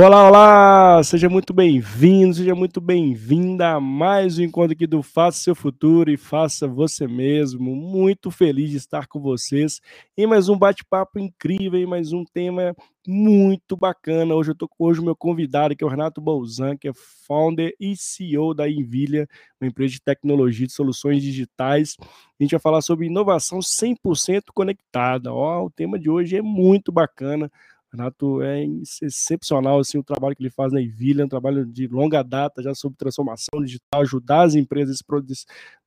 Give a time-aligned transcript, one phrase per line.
[0.00, 1.02] Olá, olá!
[1.02, 6.08] Seja muito bem-vindo, seja muito bem-vinda a mais um encontro aqui do Faça Seu Futuro
[6.08, 7.74] e Faça Você Mesmo.
[7.74, 9.80] Muito feliz de estar com vocês
[10.16, 12.76] em mais um bate-papo incrível, em mais um tema
[13.08, 14.36] muito bacana.
[14.36, 16.92] Hoje eu estou com hoje o meu convidado, que é o Renato Bolzan, que é
[17.26, 19.26] founder e CEO da Envilha,
[19.60, 21.96] uma empresa de tecnologia de soluções digitais.
[22.00, 25.32] A gente vai falar sobre inovação 100% conectada.
[25.34, 27.50] Ó, o tema de hoje é muito bacana.
[27.92, 28.64] Renato é
[29.02, 32.62] excepcional assim, o trabalho que ele faz na Envilha, é um trabalho de longa data
[32.62, 35.00] já sobre transformação digital, ajudar as empresas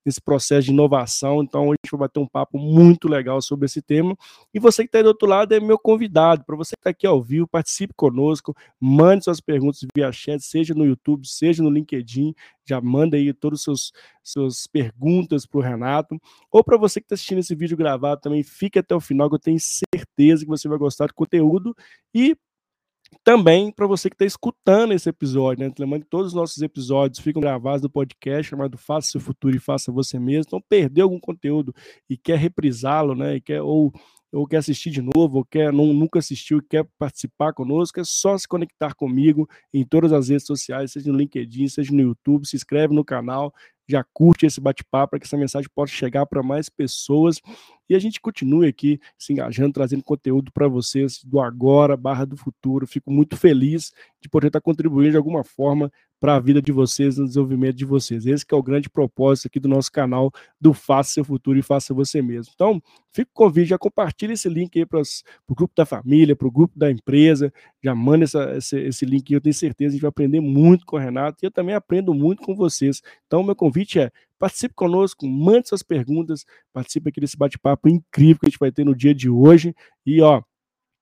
[0.06, 1.42] nesse processo de inovação.
[1.44, 4.16] Então, a gente vai bater um papo muito legal sobre esse tema.
[4.54, 6.44] E você que está aí do outro lado é meu convidado.
[6.46, 10.74] Para você que está aqui ao vivo, participe conosco, mande suas perguntas via chat, seja
[10.74, 12.34] no YouTube, seja no LinkedIn.
[12.66, 13.92] Já manda aí todas as suas,
[14.24, 16.20] suas perguntas para o Renato.
[16.52, 19.36] Ou para você que está assistindo esse vídeo gravado também, fique até o final, que
[19.36, 21.76] eu tenho certeza que você vai gostar do conteúdo.
[22.14, 22.36] E
[23.24, 25.74] também para você que está escutando esse episódio, né?
[25.78, 29.60] Lembrando que todos os nossos episódios ficam gravados no podcast chamado Faça Seu Futuro e
[29.60, 30.46] Faça Você Mesmo.
[30.48, 31.74] Então, perdeu algum conteúdo
[32.10, 33.36] e quer reprisá-lo, né?
[33.36, 33.92] E quer, ou,
[34.32, 38.04] ou quer assistir de novo, ou quer, não, nunca assistiu e quer participar conosco, é
[38.04, 42.48] só se conectar comigo em todas as redes sociais, seja no LinkedIn, seja no YouTube,
[42.48, 43.54] se inscreve no canal
[43.92, 47.42] já curte esse bate-papo para que essa mensagem possa chegar para mais pessoas
[47.90, 52.38] e a gente continue aqui se engajando, trazendo conteúdo para vocês do agora barra do
[52.38, 52.88] futuro.
[52.88, 53.92] Fico muito feliz
[54.22, 55.92] de poder estar contribuindo de alguma forma
[56.22, 58.28] para a vida de vocês, no desenvolvimento de vocês.
[58.28, 61.96] Esse é o grande propósito aqui do nosso canal do Faça Seu Futuro e Faça
[61.96, 62.54] Você Mesmo.
[62.54, 62.80] Então,
[63.12, 66.52] fica o convite, já compartilha esse link aí para o grupo da família, para o
[66.52, 67.52] grupo da empresa,
[67.84, 70.40] já manda essa, esse, esse link aí, eu tenho certeza que a gente vai aprender
[70.40, 73.02] muito com o Renato e eu também aprendo muito com vocês.
[73.26, 78.46] Então, meu convite é participe conosco, mande suas perguntas, participe aqui desse bate-papo incrível que
[78.46, 79.74] a gente vai ter no dia de hoje
[80.06, 80.44] e, ó,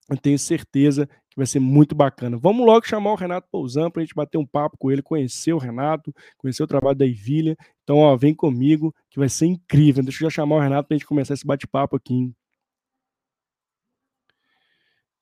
[0.10, 2.38] eu tenho certeza que vai ser muito bacana.
[2.38, 5.54] Vamos logo chamar o Renato Pousão para a gente bater um papo com ele, conhecer
[5.54, 7.56] o Renato, conhecer o trabalho da Ivilha.
[7.84, 10.04] Então, ó, vem comigo, que vai ser incrível.
[10.04, 12.32] Deixa eu já chamar o Renato para a gente começar esse bate-papo aqui.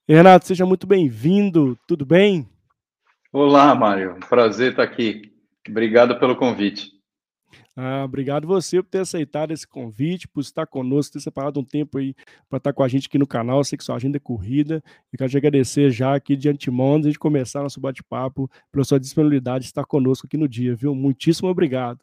[0.08, 2.47] E, Renato, seja muito bem-vindo, tudo bem?
[3.31, 5.34] Olá, Mário, prazer estar aqui.
[5.68, 6.97] Obrigado pelo convite.
[7.80, 12.00] Ah, obrigado você por ter aceitado esse convite, por estar conosco, ter separado um tempo
[12.00, 12.16] aí
[12.50, 13.60] para estar com a gente aqui no canal.
[13.60, 14.82] Eu sei que sua agenda é corrida.
[15.14, 19.00] Eu quero te agradecer já aqui de antemão, antes de começar nosso bate-papo, pela sua
[19.00, 20.96] disponibilidade de estar conosco aqui no dia, viu?
[20.96, 22.00] Muitíssimo obrigado.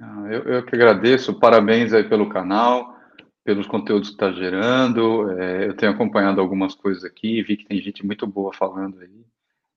[0.00, 2.96] Ah, eu, eu, que agradeço, parabéns aí pelo canal,
[3.44, 5.30] pelos conteúdos que está gerando.
[5.38, 9.26] É, eu tenho acompanhado algumas coisas aqui, vi que tem gente muito boa falando aí.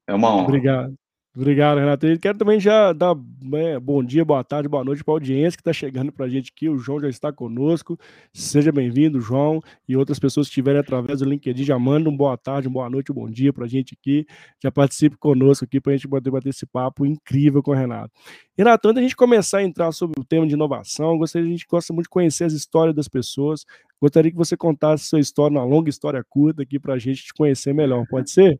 [0.07, 0.43] É uma honra.
[0.43, 0.95] Obrigado.
[1.35, 2.05] Obrigado, Renato.
[2.05, 5.57] E quero também já dar né, bom dia, boa tarde, boa noite para a audiência
[5.57, 6.69] que está chegando para a gente aqui.
[6.69, 7.97] O João já está conosco.
[8.31, 9.59] Seja bem-vindo, João.
[9.89, 12.89] E outras pessoas que estiverem através do LinkedIn, já mandam um boa tarde, uma boa
[12.89, 14.27] noite, um bom dia para a gente aqui.
[14.61, 18.13] Já participe conosco aqui para a gente poder bater esse papo incrível com o Renato.
[18.55, 21.65] Renato, antes da gente começar a entrar sobre o tema de inovação, gostaria, a gente
[21.67, 23.65] gosta muito de conhecer as histórias das pessoas.
[23.99, 27.33] Gostaria que você contasse sua história, uma longa história curta aqui para a gente te
[27.33, 28.05] conhecer melhor.
[28.07, 28.59] Pode ser?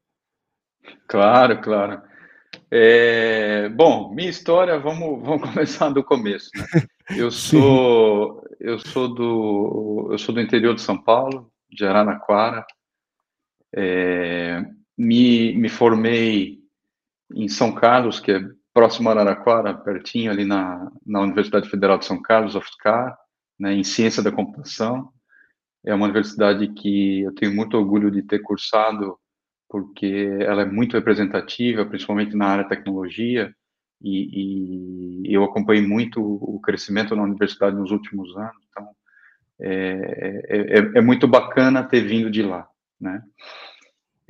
[1.08, 2.13] Claro, claro.
[2.76, 6.50] É, bom, minha história, vamos, vamos começar do começo.
[6.56, 6.88] Né?
[7.16, 12.66] Eu sou eu sou do eu sou do interior de São Paulo, de Araraquara.
[13.76, 14.66] É,
[14.98, 16.62] me, me formei
[17.36, 18.42] em São Carlos, que é
[18.74, 23.16] próximo a Araraquara, pertinho ali na, na Universidade Federal de São Carlos, UFSCar,
[23.60, 25.10] né, em Ciência da Computação.
[25.86, 29.20] É uma universidade que eu tenho muito orgulho de ter cursado
[29.70, 33.54] porque ela é muito representativa, principalmente na área de tecnologia,
[34.02, 38.90] e, e eu acompanhei muito o crescimento na universidade nos últimos anos, então
[39.60, 42.68] é, é, é, é muito bacana ter vindo de lá,
[43.00, 43.22] né?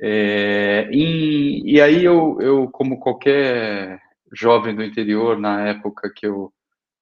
[0.00, 4.00] É, e, e, aí eu, eu, como qualquer
[4.32, 6.52] jovem do interior, na época que eu,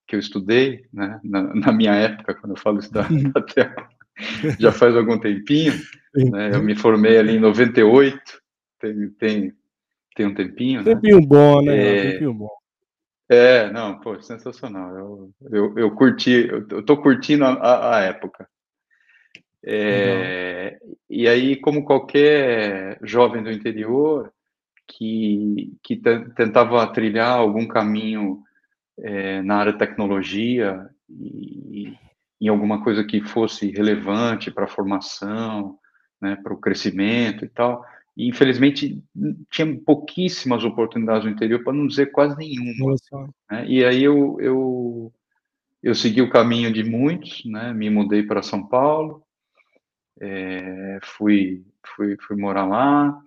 [0.06, 3.02] que eu estudei, né, na, na minha época, quando eu falo isso da,
[3.34, 3.75] até
[4.58, 5.74] já faz algum tempinho,
[6.14, 6.54] né?
[6.54, 8.20] Eu me formei ali em 98,
[8.78, 9.52] tem, tem,
[10.14, 10.82] tem um tempinho.
[10.82, 10.94] Né?
[10.94, 11.76] Tempinho bom, né?
[11.76, 12.50] É, tempinho bom.
[13.28, 14.94] É, não, pô, sensacional.
[14.94, 18.46] Eu, eu, eu curti, eu tô curtindo a, a época.
[19.64, 20.78] É,
[21.08, 24.32] e aí, como qualquer jovem do interior
[24.88, 28.42] que, que tentava trilhar algum caminho
[28.98, 31.94] é, na área de tecnologia e,
[32.42, 35.78] em alguma coisa que fosse relevante para a formação,
[36.20, 37.84] né, para o crescimento e tal.
[38.16, 39.00] E, infelizmente,
[39.48, 42.96] tinha pouquíssimas oportunidades no interior, para não dizer quase nenhuma.
[43.48, 43.66] Né?
[43.68, 45.12] E aí eu, eu,
[45.80, 47.72] eu segui o caminho de muitos, né?
[47.72, 49.22] me mudei para São Paulo,
[50.20, 51.64] é, fui,
[51.94, 53.22] fui, fui morar lá,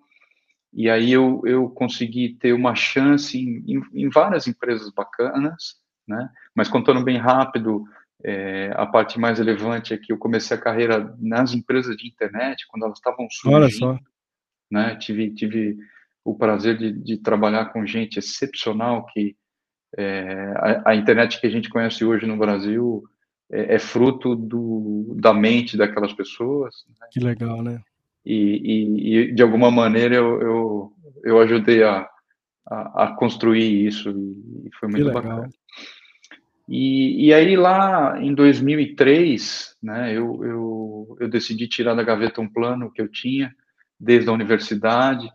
[0.74, 6.30] E aí eu, eu consegui ter uma chance em, em, em várias empresas bacanas, né?
[6.54, 7.86] Mas contando bem rápido,
[8.28, 12.66] é, a parte mais relevante é que eu comecei a carreira nas empresas de internet,
[12.68, 13.62] quando elas estavam surgindo.
[13.62, 14.00] Olha só.
[14.72, 14.96] Né?
[14.96, 15.78] Tive, tive
[16.24, 19.36] o prazer de, de trabalhar com gente excepcional que
[19.96, 23.04] é, a, a, internet que a gente conhece hoje no Brasil
[23.52, 26.74] é, é fruto do, da mente daquelas pessoas.
[27.00, 27.08] Né?
[27.12, 27.80] Que legal, né?
[28.26, 30.94] E, e, e, de alguma maneira eu, eu,
[31.24, 32.10] eu ajudei a,
[32.66, 35.48] a, a, construir isso e foi muito bacana.
[36.68, 42.52] E, e aí lá em 2003, né, eu, eu, eu decidi tirar da gaveta um
[42.52, 43.54] plano que eu tinha
[44.00, 45.30] desde a universidade,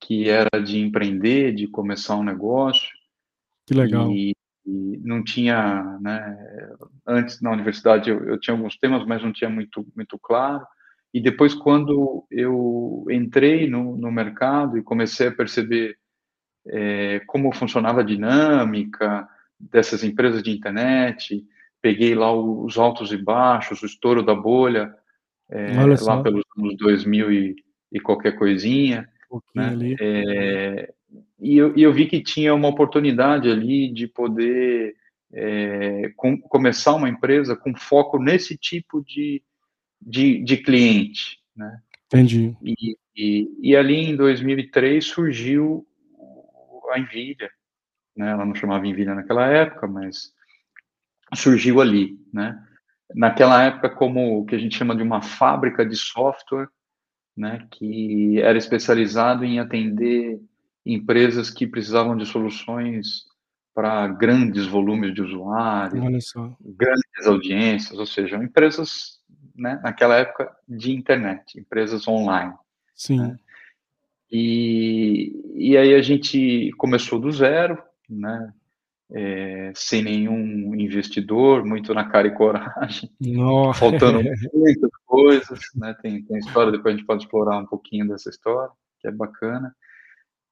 [0.00, 2.88] que era de empreender, de começar um negócio.
[3.66, 4.10] Que legal.
[4.12, 4.34] E,
[4.66, 6.38] e não tinha, né,
[7.06, 10.64] antes na universidade eu, eu, tinha alguns temas, mas não tinha muito, muito claro.
[11.12, 15.96] E depois, quando eu entrei no, no mercado e comecei a perceber
[16.66, 19.26] é, como funcionava a dinâmica
[19.58, 21.44] dessas empresas de internet,
[21.80, 24.94] peguei lá os altos e baixos, o estouro da bolha,
[25.50, 25.72] é,
[26.02, 27.56] lá pelos anos 2000 e,
[27.92, 29.08] e qualquer coisinha.
[29.30, 29.96] Um né?
[30.00, 30.92] é,
[31.40, 34.94] e, eu, e eu vi que tinha uma oportunidade ali de poder
[35.32, 39.42] é, com, começar uma empresa com foco nesse tipo de,
[40.00, 41.80] de, de cliente, né?
[42.06, 42.56] Entendi.
[42.62, 45.86] E, e, e, ali em 2003 surgiu
[46.90, 47.50] a Nvidia,
[48.18, 48.32] né?
[48.32, 50.32] Ela não chamava Nvidia naquela época, mas
[51.34, 52.60] surgiu ali, né?
[53.14, 56.68] Naquela época como o que a gente chama de uma fábrica de software,
[57.36, 57.66] né?
[57.70, 60.40] Que era especializado em atender
[60.84, 63.26] empresas que precisavam de soluções
[63.74, 69.20] para grandes volumes de usuários, grandes audiências, ou seja, empresas
[69.54, 72.54] né, naquela época de internet, empresas online.
[72.94, 73.18] Sim.
[73.18, 73.36] Né?
[74.30, 78.52] E, e aí a gente começou do zero, né,
[79.10, 83.80] é, sem nenhum investidor, muito na cara e coragem, Nossa.
[83.80, 84.20] faltando
[84.52, 88.70] muitas coisas, né, tem, tem história, depois a gente pode explorar um pouquinho dessa história,
[89.00, 89.74] que é bacana.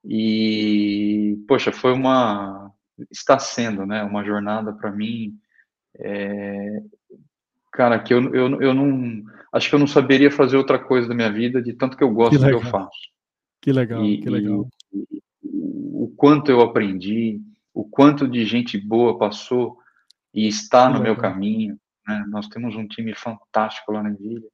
[0.05, 2.73] E, poxa, foi uma,
[3.11, 5.39] está sendo, né, uma jornada para mim
[5.99, 6.83] é,
[7.73, 9.25] cara, que eu, eu, eu não.
[9.53, 12.11] Acho que eu não saberia fazer outra coisa da minha vida de tanto que eu
[12.11, 12.99] gosto que do que eu faço.
[13.61, 14.69] Que legal, e, que legal.
[14.93, 15.23] E,
[16.07, 17.41] o quanto eu aprendi,
[17.75, 19.77] o quanto de gente boa passou
[20.33, 21.77] e está no meu caminho.
[22.07, 22.25] Né?
[22.29, 24.49] Nós temos um time fantástico lá na Envilha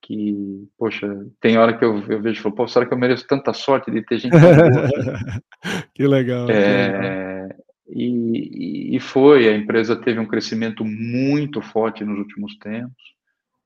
[0.00, 1.08] que, poxa,
[1.40, 3.90] tem hora que eu, eu vejo e falo, pô, será que eu mereço tanta sorte
[3.90, 4.54] de ter gente boa?
[5.94, 6.48] que legal.
[6.50, 7.58] É, que legal.
[7.88, 13.02] E, e foi, a empresa teve um crescimento muito forte nos últimos tempos.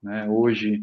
[0.01, 0.27] Né?
[0.29, 0.81] Hoje,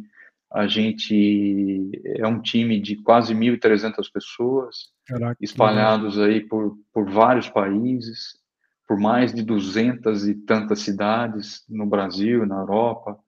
[0.52, 7.48] a gente é um time de quase 1.300 pessoas, Caraca, espalhados aí por, por vários
[7.48, 8.38] países,
[8.86, 13.18] por mais de 200 e tantas cidades no Brasil, na Europa,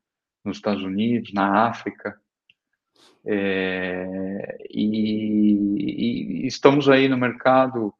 [0.45, 2.19] nos Estados Unidos, na África.
[3.27, 7.93] É, e, e, estamos aí no mercado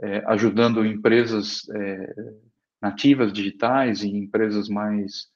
[0.00, 2.14] é, ajudando empresas é,
[2.80, 5.28] nativas digitais e empresas mais,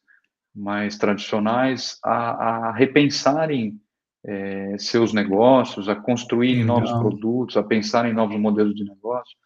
[0.55, 3.81] mais tradicionais a, a repensarem
[4.25, 9.37] é, seus negócios, a construírem novos produtos, a pensar em novos modelos de negócio.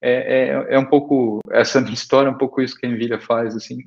[0.00, 3.20] É, é, é, um pouco, essa minha história é um pouco isso que a NVIDIA
[3.20, 3.78] faz, assim,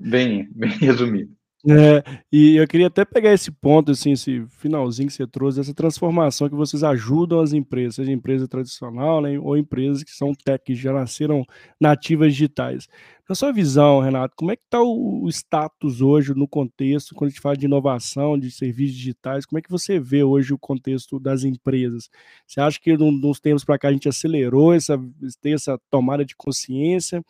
[0.00, 1.32] bem, bem resumido.
[1.66, 5.72] É, e eu queria até pegar esse ponto, assim, esse finalzinho que você trouxe, essa
[5.72, 10.62] transformação que vocês ajudam as empresas, seja empresa tradicional, né, ou empresas que são tech,
[10.62, 11.42] que já nasceram
[11.80, 12.86] nativas digitais.
[13.26, 17.30] Na sua visão, Renato, como é que está o, status hoje no contexto, quando a
[17.30, 21.18] gente fala de inovação, de serviços digitais, como é que você vê hoje o contexto
[21.18, 22.10] das empresas?
[22.46, 24.98] Você acha que nos tempos para cá a gente acelerou essa,
[25.40, 27.24] tem essa tomada de consciência?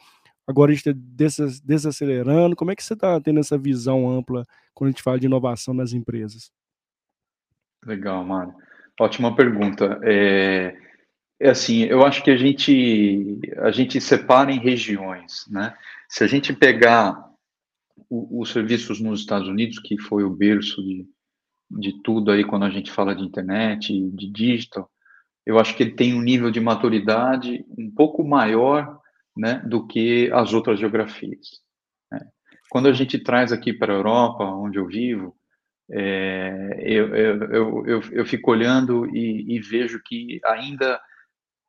[0.46, 2.56] Agora a gente está desacelerando.
[2.56, 5.74] Como é que você está tendo essa visão ampla quando a gente fala de inovação
[5.74, 6.50] nas empresas?
[7.84, 8.54] Legal, Mário.
[8.98, 9.98] Ótima pergunta.
[10.02, 10.76] É,
[11.40, 15.74] é, assim, eu acho que a gente a gente separa em regiões, né?
[16.08, 17.22] Se a gente pegar
[18.10, 21.06] os serviços nos Estados Unidos, que foi o berço de,
[21.70, 24.90] de tudo aí quando a gente fala de internet, de digital,
[25.44, 29.00] eu acho que ele tem um nível de maturidade um pouco maior
[29.36, 31.60] né, do que as outras geografias.
[32.10, 32.20] Né?
[32.70, 35.34] Quando a gente traz aqui para a Europa, onde eu vivo,
[35.90, 40.98] é, eu, eu, eu, eu, fico olhando e, e vejo que ainda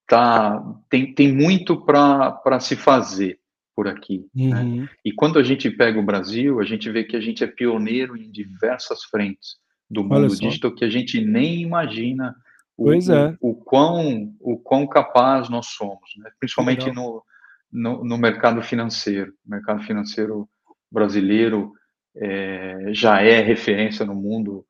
[0.07, 3.39] tá, tem, tem muito para se fazer
[3.75, 4.25] por aqui.
[4.33, 4.61] Né?
[4.61, 4.81] Uhum.
[4.81, 4.89] Né?
[5.03, 8.15] E quando a gente pega o Brasil, a gente vê que a gente é pioneiro
[8.15, 9.57] em diversas frentes
[9.89, 12.33] do mundo digital que a gente nem imagina
[12.77, 12.97] o, é.
[13.39, 16.29] o, o, quão, o quão capaz nós somos, né?
[16.39, 17.23] principalmente no,
[17.71, 19.33] no, no, mercado financeiro.
[19.45, 20.47] O mercado financeiro
[20.91, 21.73] brasileiro
[22.15, 24.65] é, já é referência no mundo.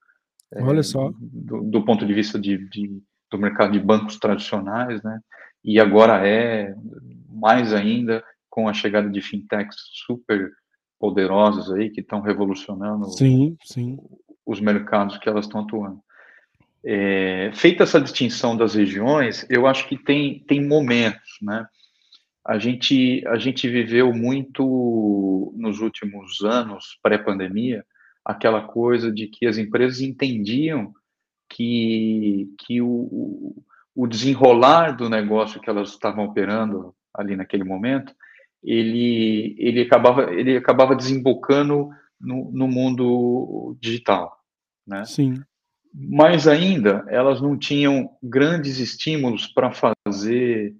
[0.53, 1.11] É, Olha só.
[1.19, 5.19] Do, do, ponto de vista de, de, do mercado de bancos tradicionais, né?
[5.63, 6.75] E agora é
[7.27, 9.75] mais ainda com a chegada de fintechs
[10.05, 10.51] super
[10.99, 13.97] poderosas aí que estão revolucionando sim, sim.
[14.45, 15.99] os mercados que elas estão atuando.
[16.83, 21.67] É, feita essa distinção das regiões, eu acho que tem, tem momentos, né?
[22.45, 27.83] A gente, a gente viveu muito nos últimos anos, pré-pandemia,
[28.23, 30.93] aquela coisa de que as empresas entendiam
[31.49, 33.55] que, que o,
[33.95, 38.13] o desenrolar do negócio que elas estavam operando ali naquele momento,
[38.63, 44.37] ele, ele, acabava, ele acabava desembocando no, no mundo digital,
[44.85, 45.03] né?
[45.05, 45.41] Sim
[45.97, 50.75] mais ainda, elas não tinham grandes estímulos para fazer,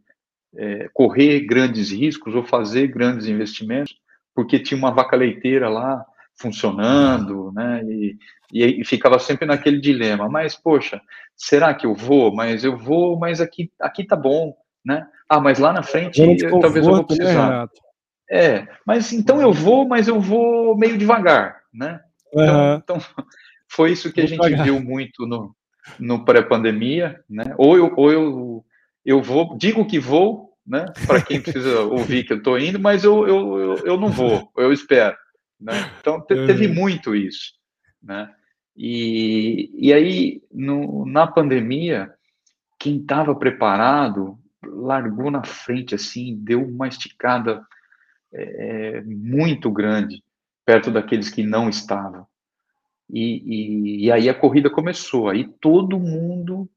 [0.58, 3.96] é, correr grandes riscos ou fazer grandes investimentos,
[4.34, 6.06] porque tinha uma vaca leiteira lá
[6.38, 7.82] funcionando, né?
[7.86, 8.18] E,
[8.52, 10.28] e, e, ficava sempre naquele dilema.
[10.30, 11.02] Mas poxa,
[11.36, 12.34] será que eu vou?
[12.34, 15.08] Mas eu vou, mas aqui aqui tá bom, né?
[15.30, 17.70] Ah, mas lá na frente eu, talvez eu vou né, precisar.
[18.30, 22.00] É, mas então eu vou, mas eu vou meio devagar, né?
[22.34, 22.98] Então, então
[23.70, 25.56] foi isso que a gente viu muito no,
[26.00, 27.54] no pré-pandemia, né?
[27.58, 28.66] Ou eu, ou eu,
[29.06, 30.86] eu vou, digo que vou, né?
[31.06, 34.52] Para quem precisa ouvir que eu estou indo, mas eu, eu, eu, eu, não vou,
[34.58, 35.16] eu espero,
[35.60, 35.74] né?
[36.00, 37.54] Então teve muito isso,
[38.02, 38.34] né?
[38.76, 42.12] E, e aí no, na pandemia,
[42.80, 47.66] quem estava preparado largou na frente assim, deu uma esticada
[48.34, 50.24] é, muito grande
[50.66, 52.26] perto daqueles que não estavam.
[53.10, 55.30] E, e, e, aí a corrida começou.
[55.30, 56.68] Aí todo mundo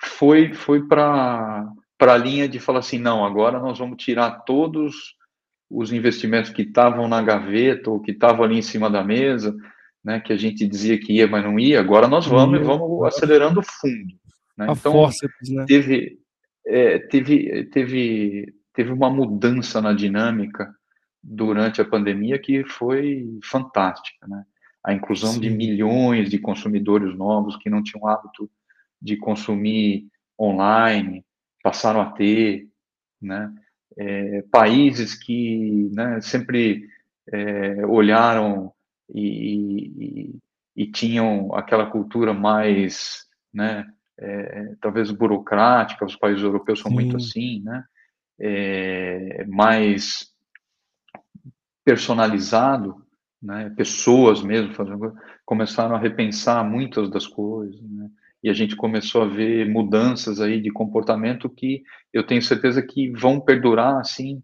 [0.00, 1.66] foi foi para
[2.00, 5.16] a linha de falar assim, não, agora nós vamos tirar todos
[5.70, 9.54] os investimentos que estavam na gaveta ou que estavam ali em cima da mesa,
[10.02, 11.80] né, que a gente dizia que ia, mas não ia.
[11.80, 14.14] Agora nós vamos e vamos acelerando fundo.
[14.56, 14.66] Né?
[14.68, 15.64] A então força, né?
[15.66, 16.18] teve
[16.66, 20.72] é, teve teve teve uma mudança na dinâmica
[21.22, 24.44] durante a pandemia que foi fantástica, né?
[24.84, 25.40] a inclusão Sim.
[25.40, 28.48] de milhões de consumidores novos que não tinham hábito
[29.00, 30.06] de consumir
[30.38, 31.24] online,
[31.62, 32.68] passaram a ter,
[33.20, 33.52] né?
[33.96, 36.88] É, países que né, sempre
[37.32, 38.72] é, olharam
[39.12, 40.38] e, e,
[40.76, 43.84] e, tinham aquela cultura mais, né,
[44.16, 46.94] é, talvez burocrática, os países europeus são Sim.
[46.94, 47.84] muito assim, né,
[48.38, 50.32] é, mais
[51.84, 53.04] personalizado,
[53.42, 55.12] né, pessoas mesmo fazendo,
[55.44, 58.08] começaram a repensar muitas das coisas, né,
[58.42, 63.10] e a gente começou a ver mudanças aí de comportamento que eu tenho certeza que
[63.10, 64.42] vão perdurar assim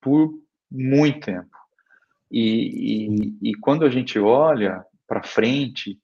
[0.00, 0.32] por
[0.70, 1.56] muito tempo.
[2.30, 3.08] E,
[3.42, 5.98] e, e quando a gente olha para frente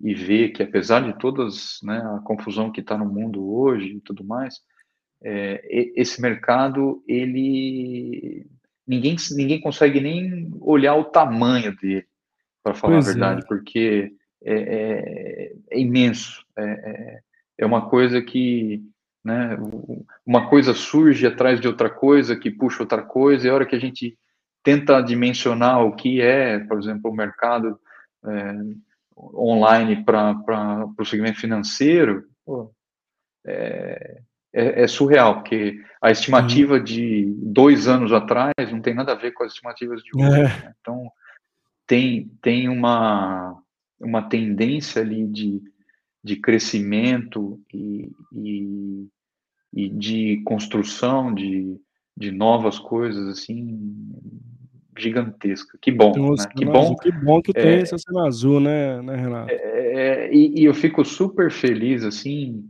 [0.00, 4.00] e vê que apesar de todas né, a confusão que está no mundo hoje e
[4.00, 4.60] tudo mais,
[5.22, 5.62] é,
[5.94, 8.46] esse mercado ele
[8.86, 12.06] ninguém, ninguém consegue nem olhar o tamanho dele,
[12.62, 13.46] para falar pois a verdade, é.
[13.46, 16.44] porque é, é, é imenso.
[16.56, 17.20] É, é,
[17.58, 18.82] é, uma coisa que.
[19.22, 19.54] Né,
[20.24, 23.76] uma coisa surge atrás de outra coisa, que puxa outra coisa, e a hora que
[23.76, 24.16] a gente
[24.62, 27.78] tenta dimensionar o que é, por exemplo, o mercado
[28.24, 28.54] é,
[29.34, 32.72] online para o segmento financeiro, pô,
[33.46, 36.84] é, é, é, surreal, porque a estimativa uhum.
[36.84, 40.40] de dois anos atrás não tem nada a ver com as estimativas de hoje.
[40.40, 40.42] É.
[40.44, 40.74] Né?
[40.80, 41.10] Então,
[41.86, 43.60] tem, tem uma,
[44.00, 45.62] uma tendência ali de,
[46.22, 49.08] de crescimento e, e,
[49.72, 51.78] e de construção de,
[52.16, 53.78] de novas coisas, assim,
[54.96, 55.78] gigantesca.
[55.80, 56.44] Que bom, então, né?
[56.56, 59.50] Que bom, que bom que tem é, esse cena azul, né, né Renato?
[59.50, 62.64] É, é, e, e, eu fico super feliz, assim,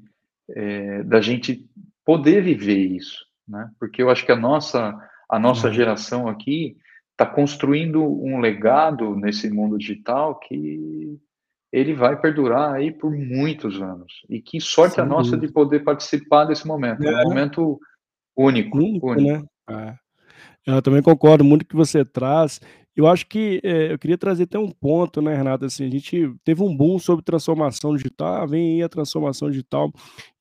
[0.50, 1.64] é, da gente
[2.04, 3.70] poder viver isso, né?
[3.78, 5.74] Porque eu acho que a nossa a nossa uhum.
[5.74, 6.76] geração aqui
[7.20, 11.18] está construindo um legado nesse mundo digital que
[11.70, 14.22] ele vai perdurar aí por muitos anos.
[14.28, 15.02] E que sorte Sim.
[15.02, 17.04] a nossa de poder participar desse momento.
[17.04, 17.78] É, é um momento
[18.34, 18.78] único.
[18.78, 19.28] Único, único.
[19.28, 19.44] né?
[19.70, 19.94] É.
[20.66, 22.58] Eu também concordo muito com o que você traz.
[23.00, 25.64] Eu acho que é, eu queria trazer até um ponto, né, Renato?
[25.64, 29.90] Assim, a gente teve um boom sobre transformação digital, ah, vem aí a transformação digital,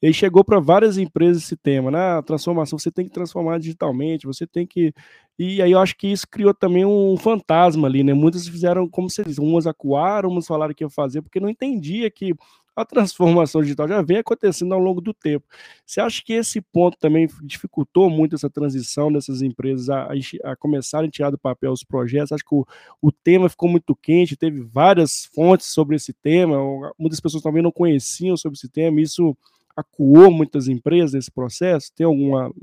[0.02, 2.18] e aí chegou para várias empresas esse tema, né?
[2.18, 4.94] A transformação, você tem que transformar digitalmente, você tem que.
[5.38, 8.14] E aí eu acho que isso criou também um fantasma ali, né?
[8.14, 12.34] Muitas fizeram, como diz, umas acuaram, umas falaram que ia fazer, porque não entendia que
[12.80, 15.46] a transformação digital já vem acontecendo ao longo do tempo.
[15.86, 20.10] Você acha que esse ponto também dificultou muito essa transição dessas empresas a,
[20.44, 22.32] a começarem a tirar do papel os projetos?
[22.32, 22.66] Acho que o,
[23.02, 26.58] o tema ficou muito quente, teve várias fontes sobre esse tema,
[26.98, 29.36] muitas pessoas também não conheciam sobre esse tema, isso
[29.76, 31.92] acuou muitas empresas nesse processo?
[31.96, 32.54] Tem alguma,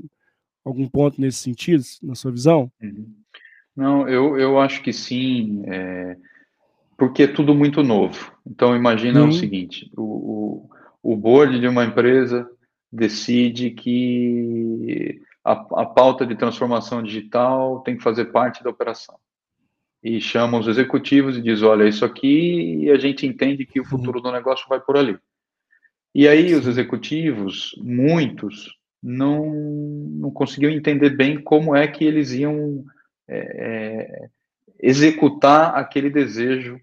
[0.63, 2.71] algum ponto nesse sentido, na sua visão?
[2.81, 3.13] Uhum.
[3.75, 6.17] Não, eu, eu acho que sim, é,
[6.97, 8.33] porque é tudo muito novo.
[8.45, 10.01] Então, imagina o seguinte, o,
[11.03, 12.49] o, o board de uma empresa
[12.91, 19.15] decide que a, a pauta de transformação digital tem que fazer parte da operação.
[20.03, 23.83] E chama os executivos e diz, olha, isso aqui, e a gente entende que o
[23.83, 23.89] uhum.
[23.89, 25.17] futuro do negócio vai por ali.
[26.15, 32.83] E aí os executivos, muitos, não, não conseguiam entender bem como é que eles iam
[33.27, 34.29] é,
[34.79, 36.79] executar aquele desejo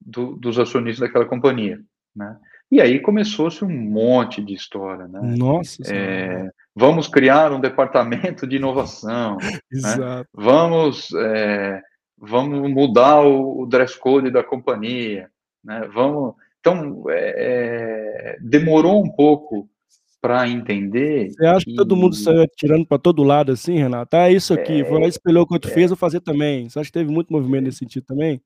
[0.00, 1.80] do, dos acionistas daquela companhia,
[2.14, 2.36] né?
[2.70, 5.20] E aí começou-se um monte de história, né?
[5.36, 9.38] Nossa é, Vamos criar um departamento de inovação,
[9.72, 10.24] né?
[10.32, 11.80] vamos, é,
[12.18, 15.30] vamos mudar o, o, dress code da companhia,
[15.64, 15.88] né?
[15.94, 19.68] Vamos, então é, é demorou um pouco
[20.20, 21.30] para entender.
[21.30, 24.16] Você acha que, que, todo mundo saiu tirando para todo lado assim, Renato?
[24.16, 26.68] Ah, isso aqui, é, foi lá, espelhou o que tu é, fez, vou fazer também.
[26.68, 28.40] Você acha que teve muito movimento nesse sentido também?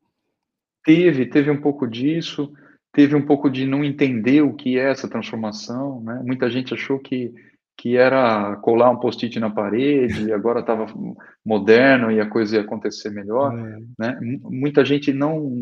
[0.84, 2.52] Teve, teve um pouco disso,
[2.92, 6.22] teve um pouco de não entender o que é essa transformação, né?
[6.24, 7.32] Muita gente achou que,
[7.76, 10.86] que era colar um post-it na parede, agora estava
[11.44, 13.78] moderno e a coisa ia acontecer melhor, é.
[13.98, 14.18] né?
[14.42, 15.52] Muita gente não,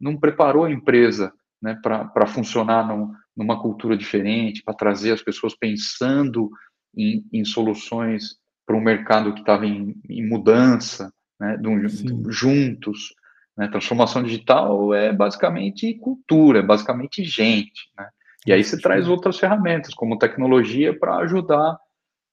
[0.00, 1.32] não preparou a empresa
[1.62, 6.50] né, para funcionar num, numa cultura diferente, para trazer as pessoas pensando
[6.94, 13.14] em, em soluções para um mercado que estava em, em, mudança, né, um, juntos.
[13.56, 17.88] Né, transformação digital é basicamente cultura, é basicamente gente.
[17.96, 18.08] Né?
[18.46, 21.78] E aí você traz outras ferramentas, como tecnologia, para ajudar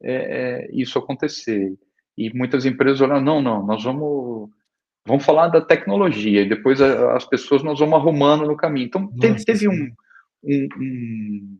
[0.01, 1.77] é, é, isso acontecer.
[2.17, 4.49] E muitas empresas olham, não, não, nós vamos
[5.05, 8.85] vamos falar da tecnologia, e depois as pessoas nós vamos arrumando no caminho.
[8.85, 9.91] Então, teve, teve um,
[10.43, 11.57] um, um,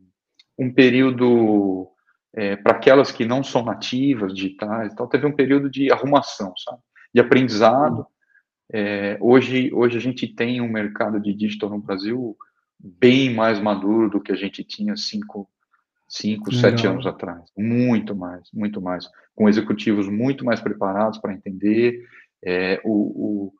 [0.58, 1.88] um período,
[2.34, 6.78] é, para aquelas que não são nativas, digitais, tal, teve um período de arrumação, sabe?
[7.12, 8.06] De aprendizado.
[8.72, 12.36] É, hoje, hoje a gente tem um mercado de digital no Brasil
[12.78, 15.48] bem mais maduro do que a gente tinha cinco,
[16.08, 17.42] cinco sete anos atrás.
[17.56, 19.08] Muito mais, muito mais.
[19.34, 22.02] Com executivos muito mais preparados para entender,
[22.44, 23.52] é, o,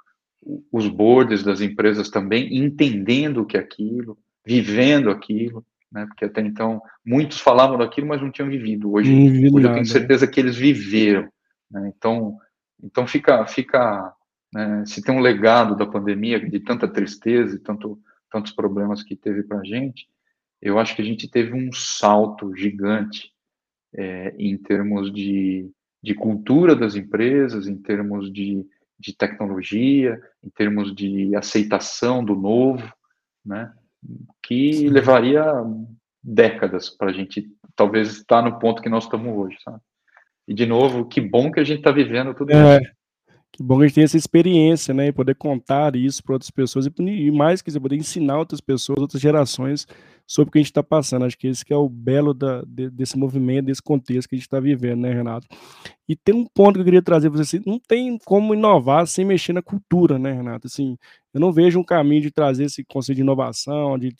[0.42, 6.06] o, os boards das empresas também entendendo o que é aquilo, vivendo aquilo, né?
[6.06, 8.92] Porque até então muitos falavam daquilo, mas não tinham vivido.
[8.92, 11.28] Hoje, hoje eu tenho certeza que eles viveram.
[11.70, 11.92] Né?
[11.94, 12.38] Então,
[12.82, 14.12] então fica, fica,
[14.52, 14.84] né?
[14.86, 19.42] se tem um legado da pandemia de tanta tristeza e tanto, tantos problemas que teve
[19.42, 20.06] para a gente,
[20.60, 23.32] eu acho que a gente teve um salto gigante
[23.94, 25.70] é, em termos de
[26.02, 28.66] de cultura das empresas, em termos de,
[28.98, 32.92] de tecnologia, em termos de aceitação do novo,
[33.44, 33.72] né?
[34.42, 34.88] Que Sim.
[34.88, 35.44] levaria
[36.22, 39.78] décadas para a gente talvez estar no ponto que nós estamos hoje, sabe?
[40.48, 42.82] E de novo, que bom que a gente está vivendo tudo é.
[42.82, 42.92] isso.
[43.52, 45.08] Que bom que a gente tem essa experiência, né?
[45.08, 49.20] E poder contar isso para outras pessoas e, mais que poder ensinar outras pessoas, outras
[49.20, 49.86] gerações
[50.26, 51.26] sobre o que a gente está passando.
[51.26, 54.38] Acho que esse que é o belo da, de, desse movimento, desse contexto que a
[54.38, 55.46] gente está vivendo, né, Renato?
[56.08, 59.06] E tem um ponto que eu queria trazer para você, assim, não tem como inovar
[59.06, 60.66] sem mexer na cultura, né, Renato?
[60.66, 60.96] Assim,
[61.34, 64.14] eu não vejo um caminho de trazer esse conceito de inovação, de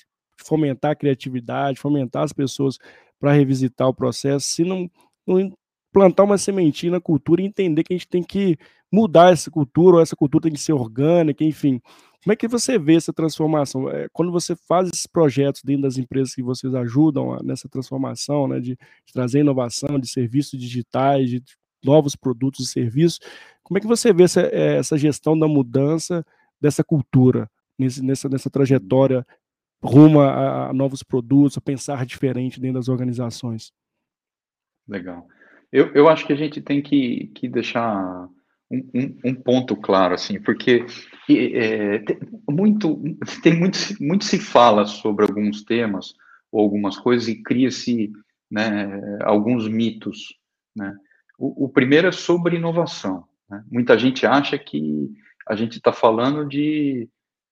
[0.44, 2.76] fomentar a criatividade, fomentar as pessoas
[3.18, 4.90] para revisitar o processo, se não,
[5.26, 5.52] não
[5.92, 8.56] plantar uma sementinha na cultura e entender que a gente tem que
[8.90, 11.80] mudar essa cultura, ou essa cultura tem que ser orgânica, enfim.
[12.22, 13.88] Como é que você vê essa transformação?
[13.90, 18.60] É, quando você faz esses projetos dentro das empresas que vocês ajudam nessa transformação, né,
[18.60, 21.42] de, de trazer inovação, de serviços digitais, de
[21.84, 23.18] novos produtos e serviços,
[23.62, 26.24] como é que você vê essa, é, essa gestão da mudança
[26.60, 29.26] dessa cultura, nesse, nessa, nessa trajetória
[29.82, 33.72] rumo a, a novos produtos, a pensar diferente dentro das organizações?
[34.86, 35.26] Legal.
[35.72, 38.28] Eu, eu acho que a gente tem que, que deixar
[38.70, 40.84] um, um, ponto claro, assim, porque
[41.30, 43.02] é, tem muito,
[43.42, 46.14] tem muito, muito se fala sobre alguns temas
[46.50, 48.12] ou algumas coisas e cria-se
[48.50, 50.38] né, alguns mitos,
[50.76, 50.94] né?
[51.38, 53.24] O, o, primeiro é sobre inovação.
[53.50, 53.64] Né?
[53.70, 55.10] Muita gente acha que
[55.48, 57.08] a gente está falando de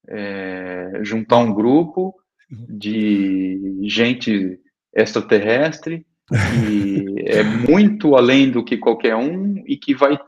[0.06, 2.14] é, juntar um grupo
[2.50, 4.60] de gente
[4.94, 10.18] extraterrestre que é muito além do que qualquer um e que vai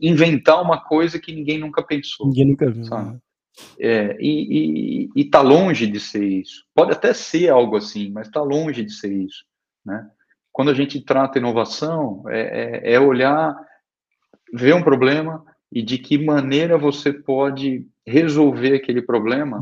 [0.00, 2.26] inventar uma coisa que ninguém nunca pensou.
[2.26, 2.84] Ninguém nunca viu.
[2.84, 3.18] Né?
[3.78, 6.64] É, e está longe de ser isso.
[6.74, 9.44] Pode até ser algo assim, mas está longe de ser isso.
[9.84, 10.06] Né?
[10.52, 13.56] Quando a gente trata inovação, é, é, é olhar,
[14.52, 19.58] ver um problema e de que maneira você pode resolver aquele problema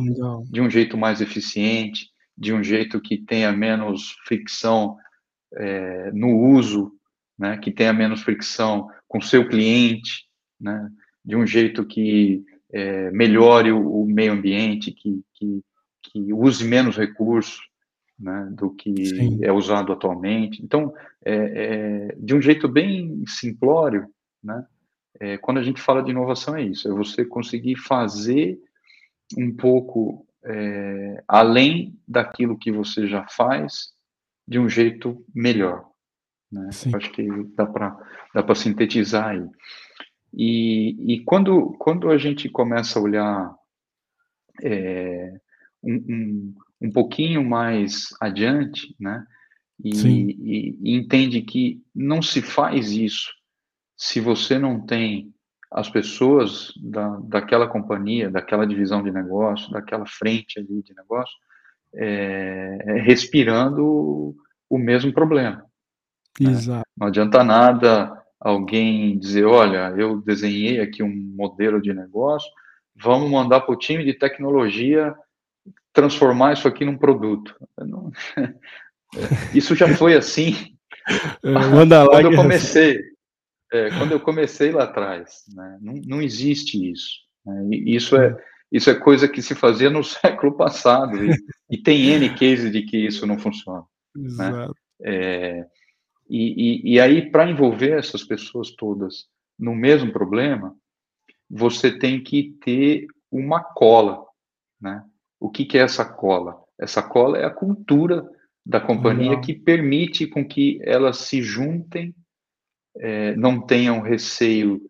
[0.51, 4.97] de um jeito mais eficiente, de um jeito que tenha menos fricção
[5.57, 6.93] é, no uso,
[7.39, 10.27] né, que tenha menos fricção com seu cliente,
[10.61, 10.91] né,
[11.25, 15.63] de um jeito que é, melhore o, o, meio ambiente, que, que,
[16.03, 17.61] que, use menos recursos
[18.19, 19.39] né, do que Sim.
[19.43, 20.63] é usado atualmente.
[20.63, 24.09] Então, é, é, de um jeito bem simplório,
[24.43, 24.65] né,
[25.21, 28.59] é, quando a gente fala de inovação é isso, é você conseguir fazer
[29.37, 33.93] um pouco é, além daquilo que você já faz
[34.47, 35.89] de um jeito melhor.
[36.51, 36.69] Né?
[36.69, 37.27] Acho que
[37.57, 37.97] dá para
[38.35, 39.49] dá sintetizar aí.
[40.35, 43.55] E, e quando, quando a gente começa a olhar
[44.63, 45.33] é,
[45.83, 49.27] um, um, um, pouquinho mais adiante, né,
[49.83, 53.31] e, e, e, entende que não se faz isso
[53.97, 55.33] se você não tem
[55.71, 61.35] as pessoas da, daquela companhia, daquela divisão de negócio, daquela frente ali de negócio,
[61.95, 64.35] é, respirando
[64.69, 65.65] o mesmo problema.
[66.41, 66.51] Né?
[66.51, 66.79] Exato.
[66.79, 66.83] Né?
[66.97, 72.51] Não adianta nada alguém dizer, olha, eu desenhei aqui um modelo de negócio,
[72.97, 75.15] vamos mandar para o time de tecnologia
[75.93, 77.55] transformar isso aqui num produto.
[77.79, 78.11] Não...
[79.55, 80.55] isso já foi assim.
[81.43, 83.01] É, manda lá quando eu comecei,
[83.73, 85.79] é, quando eu comecei lá atrás, né?
[85.81, 87.17] não, não existe isso.
[87.45, 87.77] Né?
[87.87, 88.37] Isso é
[88.73, 91.37] isso é coisa que se fazia no século passado e,
[91.71, 93.85] e tem n cases de que isso não funciona.
[94.17, 94.25] Né?
[94.25, 94.69] Exato.
[94.69, 94.75] Né?
[95.05, 95.67] É,
[96.29, 99.27] e, e, e aí, para envolver essas pessoas todas
[99.59, 100.75] no mesmo problema,
[101.51, 104.25] você tem que ter uma cola,
[104.81, 105.05] né?
[105.39, 106.59] O que, que é essa cola?
[106.79, 108.27] Essa cola é a cultura
[108.65, 109.43] da companhia Legal.
[109.43, 112.15] que permite com que elas se juntem,
[112.97, 114.81] é, não tenham receio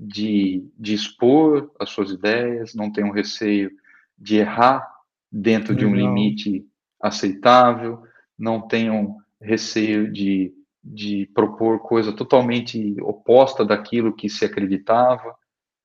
[0.00, 3.70] de, de, expor as suas ideias, não tenham receio
[4.18, 4.86] de errar
[5.30, 6.66] dentro de um limite
[7.00, 8.02] aceitável,
[8.38, 15.34] não tenham receio de de propor coisa totalmente oposta daquilo que se acreditava,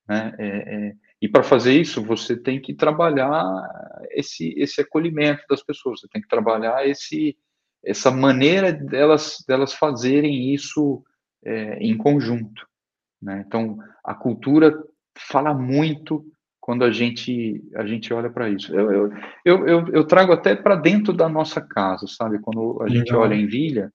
[0.08, 0.34] né?
[0.40, 3.34] É, é, e para fazer isso, você tem que trabalhar
[4.12, 7.38] esse, esse acolhimento das pessoas, você tem que trabalhar esse,
[7.84, 11.04] essa maneira delas, delas fazerem isso
[11.44, 12.68] é, em conjunto.
[13.26, 13.44] Né?
[13.48, 14.72] Então, a cultura
[15.18, 16.24] fala muito
[16.62, 18.74] quando a gente, a gente olha para isso.
[18.74, 18.92] Eu,
[19.44, 22.40] eu, eu, eu, trago até para dentro da nossa casa, sabe?
[22.40, 23.92] Quando a gente olha em Vilha,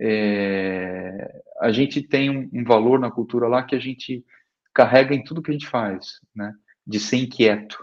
[0.00, 4.24] é, a gente tem um, um, valor na cultura lá que a gente
[4.72, 6.52] carrega em tudo que a gente faz, né?
[6.86, 7.78] De ser inquieto,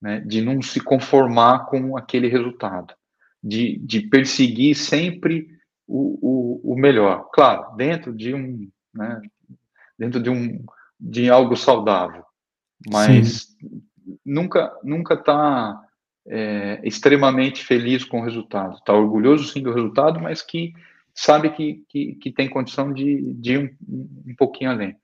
[0.00, 0.20] né?
[0.20, 2.94] De não se conformar com aquele resultado,
[3.42, 5.48] de, de perseguir sempre
[5.86, 9.20] o, o, o melhor, claro, dentro de um, né?
[9.98, 10.64] Dentro de um
[11.00, 12.24] de algo saudável,
[12.90, 13.82] mas Sim.
[14.24, 15.80] nunca nunca está
[16.26, 20.72] é, extremamente feliz com o resultado, está orgulhoso sim do resultado, mas que
[21.14, 24.96] sabe que, que, que tem condição de, de ir um, um pouquinho além.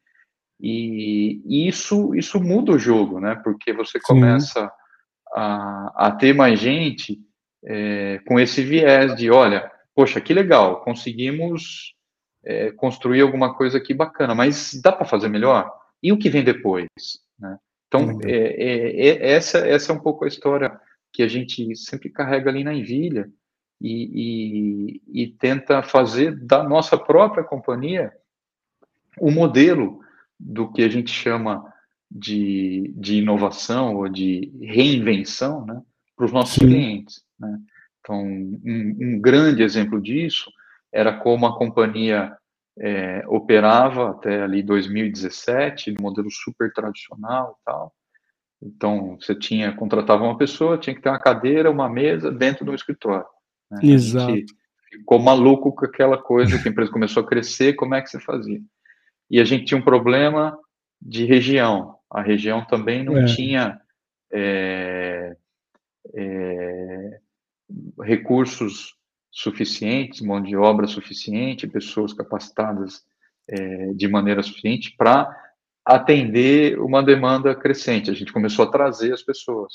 [0.60, 3.34] E, e, isso, isso muda o jogo, né?
[3.42, 4.70] Porque você começa
[5.34, 7.18] a, a, ter mais gente
[7.64, 11.94] é, com esse viés de, olha, poxa, que legal, conseguimos
[12.44, 15.70] é, construir alguma coisa aqui bacana, mas dá para fazer melhor?
[16.02, 16.88] E o que vem depois?
[17.38, 17.58] Né?
[17.88, 20.78] Então, é, é, é, essa, essa é um pouco a história
[21.12, 23.30] que a gente sempre carrega ali na Envilha,
[23.80, 28.12] e, e, e tenta fazer da nossa própria companhia
[29.18, 30.00] o modelo
[30.38, 31.72] do que a gente chama
[32.10, 35.82] de, de inovação ou de reinvenção né,
[36.16, 36.66] para os nossos Sim.
[36.66, 37.22] clientes.
[37.38, 37.58] Né?
[38.00, 40.50] Então, um, um, grande exemplo disso
[40.94, 42.32] era como a companhia
[42.78, 47.92] é, operava até ali 2017, no modelo super tradicional e tal.
[48.62, 52.72] Então, você tinha, contratava uma pessoa, tinha que ter uma cadeira, uma mesa dentro do
[52.72, 53.26] escritório.
[53.70, 53.80] Né?
[53.82, 54.30] Exato.
[54.30, 54.54] A gente
[54.90, 58.20] ficou maluco com aquela coisa que a empresa começou a crescer, como é que você
[58.20, 58.60] fazia?
[59.28, 60.56] E a gente tinha um problema
[61.02, 61.96] de região.
[62.08, 63.24] A região também não é.
[63.24, 63.80] tinha
[64.32, 65.36] é,
[66.14, 67.20] é,
[68.00, 68.94] recursos
[69.34, 73.02] suficientes, mão de obra suficiente, pessoas capacitadas
[73.48, 75.28] é, de maneira suficiente para
[75.84, 78.10] atender uma demanda crescente.
[78.10, 79.72] A gente começou a trazer as pessoas.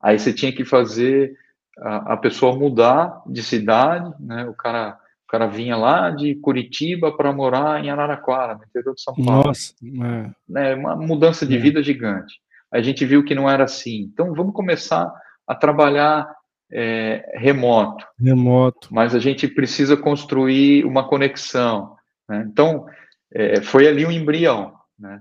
[0.00, 1.36] Aí você tinha que fazer
[1.78, 4.46] a, a pessoa mudar de cidade, né?
[4.46, 9.02] O cara, o cara vinha lá de Curitiba para morar em Araraquara, no interior de
[9.02, 9.48] São Paulo.
[9.48, 10.30] Nossa, é.
[10.48, 10.74] Né?
[10.76, 11.58] Uma mudança de é.
[11.58, 12.40] vida gigante.
[12.70, 14.02] a gente viu que não era assim.
[14.02, 15.12] Então, vamos começar
[15.46, 16.32] a trabalhar
[16.70, 18.06] é, remoto.
[18.18, 18.88] Remoto.
[18.92, 21.96] Mas a gente precisa construir uma conexão.
[22.28, 22.44] Né?
[22.50, 22.86] Então,
[23.32, 24.74] é, foi ali um embrião.
[24.98, 25.20] Né?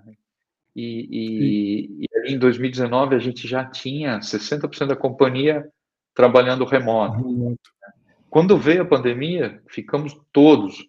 [0.75, 5.67] E, e, e, em 2019 a gente já tinha 60% da companhia
[6.15, 7.17] trabalhando remoto.
[7.17, 7.73] remoto.
[8.29, 10.87] Quando veio a pandemia, ficamos todos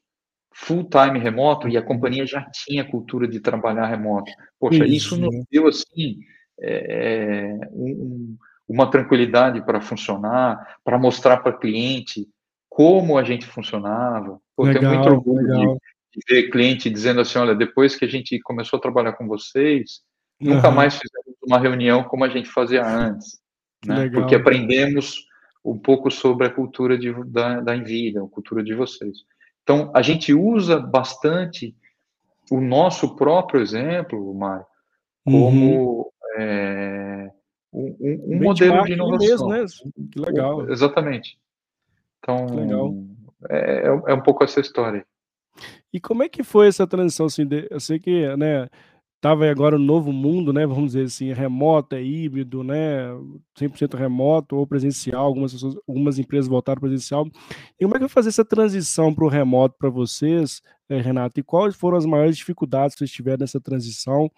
[0.55, 4.31] full time remoto e a companhia já tinha cultura de trabalhar remoto.
[4.59, 6.21] Poxa, isso, isso nos deu assim
[6.61, 8.37] é, um,
[8.69, 12.27] uma tranquilidade para funcionar, para mostrar para cliente
[12.69, 14.41] como a gente funcionava.
[14.57, 15.67] Pô, legal, tenho muito orgulho de,
[16.13, 20.01] de, ver cliente dizendo assim, olha, depois que a gente começou a trabalhar com vocês,
[20.41, 20.55] uhum.
[20.55, 23.39] nunca mais fizemos uma reunião como a gente fazia antes,
[23.85, 24.09] né?
[24.11, 25.27] Porque aprendemos
[25.65, 29.19] um pouco sobre a cultura de, da, da Envida, a cultura de vocês.
[29.63, 31.75] Então, a gente usa bastante
[32.51, 34.67] o nosso próprio exemplo, Mário,
[35.25, 36.05] como uhum.
[36.37, 37.04] é,
[37.75, 39.49] um, um, um modelo de inovação.
[39.49, 39.65] Mesmo, né?
[40.13, 40.71] Que legal.
[40.71, 41.39] Exatamente.
[42.19, 42.95] Então, legal.
[43.51, 45.05] É, é, é um pouco essa história.
[45.93, 47.27] E como é que foi essa transição?
[47.27, 48.69] Assim, de, eu sei que, né,
[49.17, 53.09] estava agora o um novo mundo, né, vamos dizer assim, remoto, é híbrido, né,
[53.59, 57.27] 100% remoto ou presencial, algumas, pessoas, algumas empresas voltaram presencial.
[57.79, 61.41] E como é que vai fazer essa transição para o remoto para vocês, eh, Renato?
[61.41, 64.31] E quais foram as maiores dificuldades que vocês tiveram nessa transição?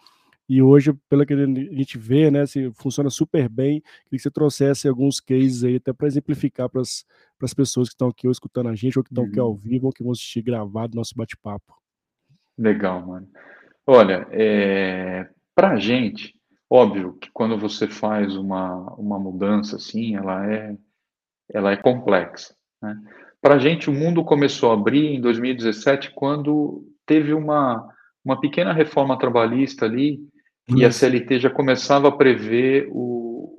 [0.49, 4.31] E hoje, pelo que a gente vê, né, se funciona super bem, queria que você
[4.31, 8.69] trouxesse alguns cases aí, até para exemplificar para as pessoas que estão aqui ou escutando
[8.69, 9.31] a gente, ou que estão uhum.
[9.31, 9.57] aqui ao uhum.
[9.57, 11.75] vivo, ou que vão assistir gravado nosso bate-papo.
[12.57, 13.29] Legal, mano.
[13.85, 16.35] Olha, é, para a gente,
[16.71, 20.77] óbvio que quando você faz uma, uma mudança assim, ela é,
[21.53, 22.55] ela é complexa.
[22.81, 22.97] Né?
[23.41, 27.89] Para a gente, o mundo começou a abrir em 2017, quando teve uma,
[28.25, 30.21] uma pequena reforma trabalhista ali,
[30.69, 33.59] e a CLT já começava a prever o,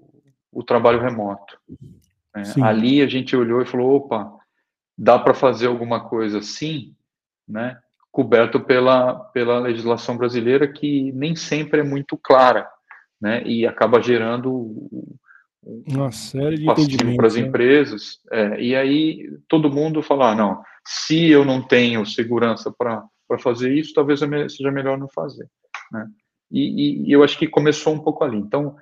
[0.52, 1.58] o trabalho remoto.
[2.36, 2.44] Né?
[2.62, 4.34] Ali a gente olhou e falou: opa,
[4.98, 6.96] dá para fazer alguma coisa assim,
[7.48, 7.80] né?
[8.18, 12.68] coberto pela, pela legislação brasileira, que nem sempre é muito clara,
[13.22, 13.44] né?
[13.46, 14.90] E acaba gerando
[15.88, 16.66] uma série de
[17.16, 17.42] para as né?
[17.42, 18.20] empresas.
[18.32, 23.04] É, e aí todo mundo fala, ah, não, se eu não tenho segurança para
[23.40, 25.48] fazer isso, talvez seja melhor não fazer,
[25.92, 26.08] né?
[26.52, 28.38] E, e, eu acho que começou um pouco ali.
[28.38, 28.76] Então,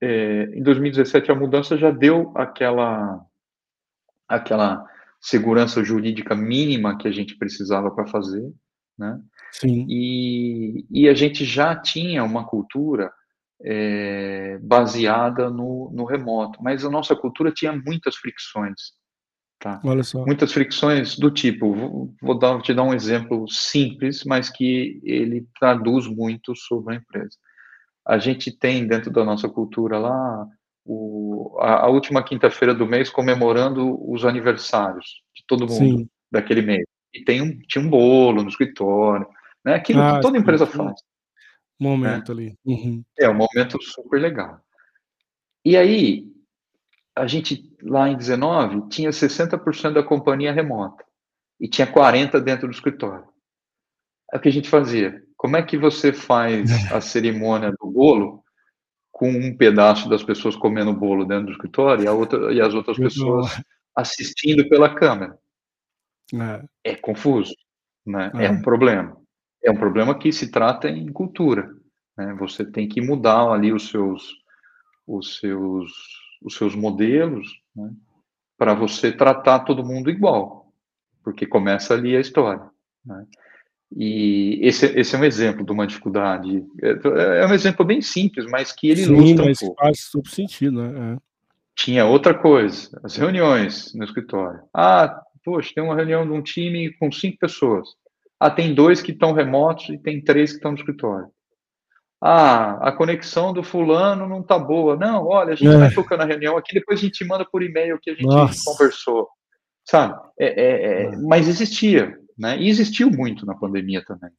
[0.00, 3.24] é, em 2017 a mudança já deu aquela
[4.28, 4.84] aquela
[5.20, 8.52] segurança jurídica mínima que a gente precisava para fazer,
[8.98, 9.20] né?
[9.52, 9.86] Sim.
[9.88, 13.12] E, e a gente já tinha uma cultura
[13.62, 18.92] é, baseada no, no remoto, mas a nossa cultura tinha muitas fricções,
[19.64, 19.80] tá?
[20.26, 25.46] Muitas fricções do tipo, vou, vou dar, te dar um exemplo simples, mas que ele
[25.58, 27.34] traduz muito sobre a empresa.
[28.06, 30.46] A gente tem dentro da nossa cultura lá
[30.84, 36.08] o, a, a, última quinta-feira do mês comemorando os aniversários de todo mundo Sim.
[36.30, 36.84] daquele mês.
[37.14, 39.26] E tem um, tinha um bolo no escritório,
[39.64, 39.76] né?
[39.76, 41.00] Aquilo ah, que toda empresa faz.
[41.80, 42.42] Momento né?
[42.42, 42.58] ali.
[42.66, 43.02] Uhum.
[43.18, 44.60] É um momento super legal.
[45.64, 46.26] E aí,
[47.16, 51.04] a gente lá em 19 tinha 60% da companhia remota
[51.60, 53.26] e tinha 40 dentro do escritório.
[54.32, 55.22] É o que a gente fazia.
[55.36, 58.42] Como é que você faz a cerimônia do bolo
[59.12, 62.74] com um pedaço das pessoas comendo bolo dentro do escritório e, a outra, e as
[62.74, 63.62] outras pessoas
[63.94, 65.38] assistindo pela câmera.
[66.84, 67.54] É, é confuso,
[68.04, 68.32] né?
[68.34, 68.46] É.
[68.46, 68.50] é.
[68.50, 69.16] um problema.
[69.62, 71.70] É um problema que se trata em cultura.
[72.16, 72.34] Né?
[72.40, 74.34] Você tem que mudar ali os seus,
[75.06, 75.92] os seus,
[76.44, 77.90] os seus modelos né?
[78.56, 80.72] para você tratar todo mundo igual,
[81.24, 82.62] porque começa ali a história.
[83.04, 83.26] Né?
[83.96, 86.64] E esse, esse é um exemplo de uma dificuldade.
[86.82, 89.82] É, é um exemplo bem simples, mas que ele Sim, ilustra mas um pouco.
[89.82, 91.14] faz super sentido, né?
[91.14, 91.18] É.
[91.76, 94.60] Tinha outra coisa, as reuniões no escritório.
[94.72, 97.88] Ah, poxa, tem uma reunião de um time com cinco pessoas.
[98.38, 101.26] Ah, tem dois que estão remotos e tem três que estão no escritório.
[102.26, 104.96] Ah, a conexão do fulano não tá boa.
[104.96, 105.78] Não, olha, a gente é.
[105.78, 108.24] vai tocando a reunião aqui, depois a gente manda por e-mail o que a gente
[108.24, 108.64] Nossa.
[108.64, 109.28] conversou.
[109.84, 110.18] Sabe?
[110.38, 112.58] É, é, é mas existia né?
[112.58, 114.30] E existiu muito na pandemia também.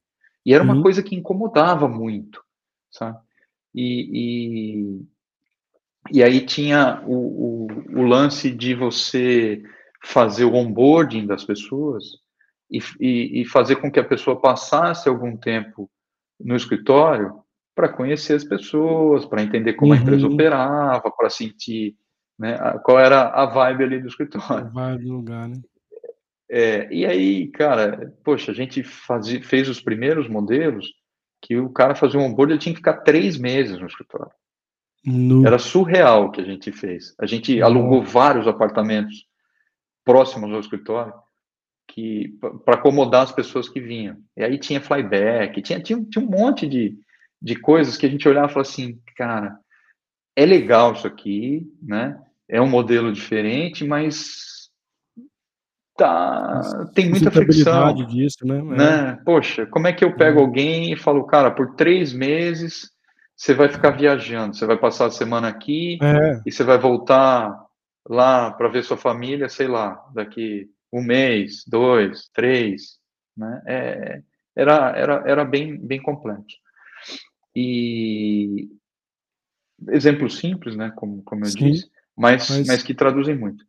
[0.44, 0.82] E era uma uhum.
[0.82, 2.42] coisa que incomodava muito,
[2.90, 3.18] sabe?
[3.74, 5.02] E,
[6.12, 9.62] e, e aí tinha o, o, o, lance de você
[10.04, 12.04] fazer o onboarding das pessoas
[12.70, 15.90] e, e, e fazer com que a pessoa passasse algum tempo
[16.38, 17.42] no escritório
[17.76, 19.98] para conhecer as pessoas, para entender como uhum.
[19.98, 20.32] a empresa uhum.
[20.32, 21.94] operava, para sentir
[22.38, 24.66] né, qual era a vibe ali do escritório.
[24.66, 25.60] A vibe do lugar, né?
[26.48, 30.86] É, e aí, cara, poxa, a gente fazia, fez os primeiros modelos
[31.42, 34.32] que o cara fazia um onboard, ele tinha que ficar três meses no escritório.
[35.04, 35.46] No...
[35.46, 37.14] Era surreal o que a gente fez.
[37.20, 39.26] A gente alugou vários apartamentos
[40.04, 41.12] próximos ao escritório
[41.88, 44.16] que para acomodar as pessoas que vinham.
[44.36, 46.96] E aí tinha flyback, tinha, tinha, tinha um monte de,
[47.40, 49.58] de coisas que a gente olhava e falava assim, cara,
[50.34, 52.20] é legal isso aqui, né?
[52.48, 54.70] É um modelo diferente, mas
[55.96, 57.94] tá, tem muita fricção.
[58.06, 58.62] disso, né?
[58.62, 59.18] né?
[59.24, 60.42] Poxa, como é que eu pego é.
[60.42, 62.90] alguém e falo, cara, por três meses
[63.34, 66.40] você vai ficar viajando, você vai passar a semana aqui é.
[66.46, 67.54] e você vai voltar
[68.08, 72.98] lá para ver sua família, sei lá, daqui um mês, dois, três,
[73.36, 73.62] né?
[73.66, 74.22] É,
[74.54, 76.56] era, era, era bem, bem complexo.
[77.58, 78.68] E
[79.88, 82.66] exemplos simples, né, como, como eu Sim, disse, mas, mas...
[82.66, 83.64] mas que traduzem muito.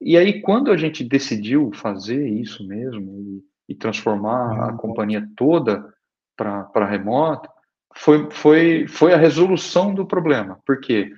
[0.00, 5.92] E aí, quando a gente decidiu fazer isso mesmo e, e transformar a companhia toda
[6.36, 7.48] para remoto,
[7.94, 11.12] foi, foi, foi a resolução do problema, porque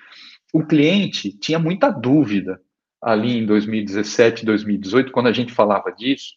[0.53, 2.61] o cliente tinha muita dúvida
[3.03, 6.35] ali em 2017, 2018, quando a gente falava disso.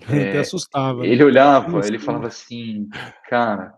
[0.10, 1.00] É, assustava.
[1.00, 1.08] Né?
[1.08, 2.88] Ele olhava, ele falava assim,
[3.28, 3.72] cara,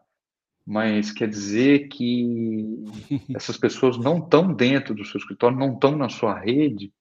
[0.66, 2.84] mas quer dizer que
[3.34, 6.92] essas pessoas não estão dentro do seu escritório, não estão na sua rede,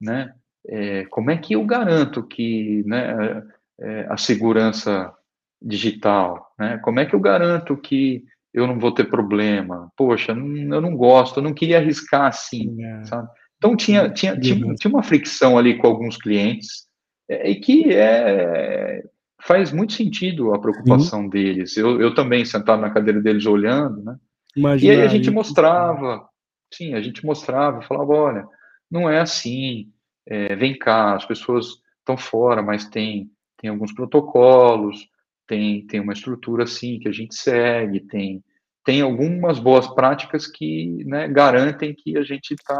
[0.00, 0.34] né?
[0.66, 3.42] É, como é que eu garanto que né,
[3.80, 5.14] é, a segurança
[5.62, 6.78] digital, né?
[6.78, 9.90] Como é que eu garanto que eu não vou ter problema?
[9.96, 13.04] Poxa, não, eu não gosto, eu não queria arriscar assim, é.
[13.04, 13.28] sabe?
[13.56, 16.86] Então tinha, tinha, tinha, tinha, uma fricção ali com alguns clientes
[17.28, 19.04] é, e que é,
[19.42, 21.30] faz muito sentido a preocupação Sim.
[21.30, 21.76] deles.
[21.76, 24.16] Eu, eu também sentado na cadeira deles olhando, né?
[24.56, 26.28] E aí a gente mostrava,
[26.72, 28.48] sim, a gente mostrava, falava, olha,
[28.90, 29.88] não é assim,
[30.26, 35.08] é, vem cá, as pessoas estão fora, mas tem, tem alguns protocolos,
[35.46, 38.42] tem, tem uma estrutura assim que a gente segue, tem,
[38.84, 42.78] tem algumas boas práticas que né, garantem que a gente está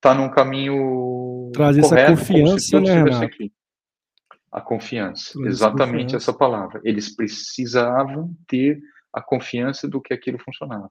[0.00, 3.59] tá num caminho Traz correto, essa confiança, né, Renato?
[4.52, 6.16] A confiança, Traz exatamente confiança.
[6.16, 6.80] essa palavra.
[6.84, 8.80] Eles precisavam ter
[9.12, 10.90] a confiança do que aquilo funcionava.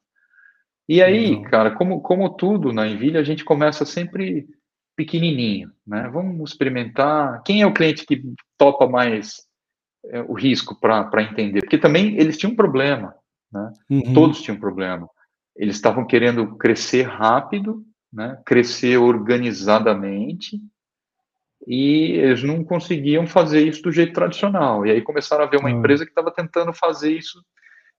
[0.88, 1.44] E aí, Não.
[1.44, 4.48] cara, como, como tudo na Envilha, a gente começa sempre
[4.96, 6.10] pequenininho, né?
[6.12, 7.42] Vamos experimentar.
[7.44, 8.22] Quem é o cliente que
[8.58, 9.48] topa mais
[10.06, 13.14] é, o risco para entender, porque também eles tinham um problema,
[13.52, 13.72] né?
[13.90, 14.14] Uhum.
[14.14, 15.08] Todos tinham um problema.
[15.56, 18.42] Eles estavam querendo crescer rápido, né?
[18.46, 20.60] Crescer organizadamente
[21.70, 24.88] e eles não conseguiam fazer isso do jeito tradicional.
[24.88, 25.78] E aí começaram a ver uma uhum.
[25.78, 27.46] empresa que estava tentando fazer isso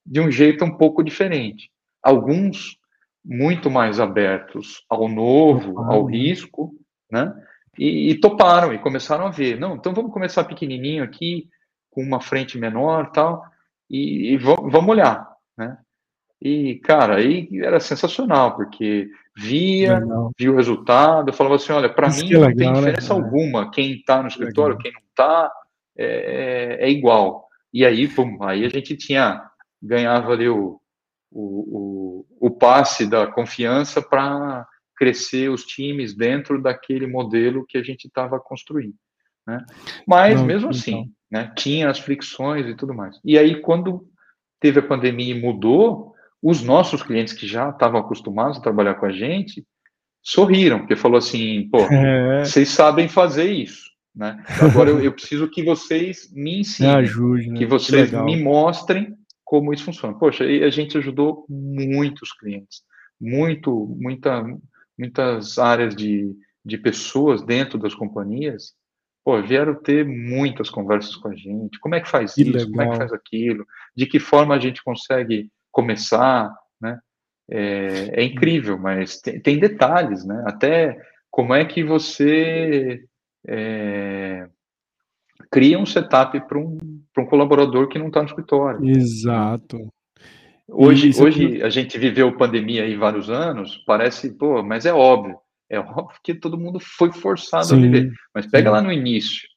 [0.04, 1.70] de um jeito um pouco diferente.
[2.02, 2.76] Alguns
[3.24, 6.74] muito mais abertos ao novo, ao risco,
[7.08, 7.32] né?
[7.78, 9.56] E, e, toparam e começaram a ver.
[9.56, 11.48] Não, então vamos começar pequenininho aqui,
[11.90, 13.44] com uma frente menor tal,
[13.88, 15.78] e, e vamos olhar, né?
[16.42, 19.08] E, cara, aí era sensacional, porque
[19.40, 20.30] via, legal.
[20.38, 22.74] via o resultado, falava assim, olha, para mim não tem né?
[22.74, 23.20] diferença né?
[23.20, 24.82] alguma, quem está no escritório, legal.
[24.82, 25.52] quem não está,
[25.96, 27.48] é, é, é, igual.
[27.72, 29.42] E aí, pum, aí a gente tinha,
[29.82, 30.78] ganhava ali o,
[31.30, 37.82] o, o, o passe da confiança para crescer os times dentro daquele modelo que a
[37.82, 38.96] gente estava construindo.
[39.46, 39.64] Né?
[40.06, 41.00] Mas, não, mesmo assim, então.
[41.02, 41.52] assim, né?
[41.56, 43.18] Tinha as fricções e tudo mais.
[43.24, 44.06] E aí, quando
[44.60, 46.09] teve a pandemia e mudou,
[46.42, 49.64] os nossos clientes que já estavam acostumados a trabalhar com a gente
[50.22, 52.44] sorriram, porque falou assim, pô, é.
[52.44, 54.42] vocês sabem fazer isso, né?
[54.60, 57.58] Agora eu, eu preciso que vocês me ensinem, me ajude, né?
[57.58, 59.14] que vocês que me mostrem
[59.44, 60.16] como isso funciona.
[60.16, 62.82] Poxa, e a gente ajudou muitos clientes,
[63.20, 64.44] muito, muita,
[64.98, 66.34] muitas áreas de,
[66.64, 68.74] de pessoas dentro das companhias
[69.24, 71.78] pô, vieram ter muitas conversas com a gente.
[71.80, 72.52] Como é que faz que isso?
[72.52, 72.70] Legal.
[72.70, 73.66] Como é que faz aquilo?
[73.96, 76.98] De que forma a gente consegue começar, né?
[77.50, 80.44] É, é incrível, mas tem, tem, detalhes, né?
[80.46, 81.00] Até
[81.30, 83.02] como é que você
[83.46, 84.48] é,
[85.50, 86.78] cria um setup para um,
[87.18, 88.88] um colaborador que não está no escritório.
[88.88, 89.78] Exato.
[90.68, 95.36] Hoje, hoje a gente viveu pandemia aí vários anos, parece, pô, mas é óbvio.
[95.68, 98.12] É óbvio que todo mundo foi forçado sim, a viver.
[98.34, 98.76] Mas pega sim.
[98.76, 99.48] lá no início.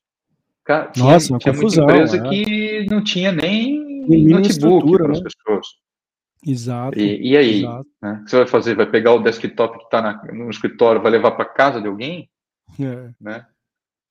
[0.63, 2.29] Cara, tinha, Nossa, tinha confusão, muita empresa é.
[2.29, 5.25] que não tinha nem notebook para as né?
[5.25, 5.67] pessoas.
[6.45, 6.97] Exato.
[6.99, 7.61] E, e aí?
[8.01, 8.19] Né?
[8.21, 8.75] O que você vai fazer?
[8.75, 12.29] Vai pegar o desktop que está no escritório, vai levar para casa de alguém?
[12.79, 13.09] É.
[13.19, 13.45] Né?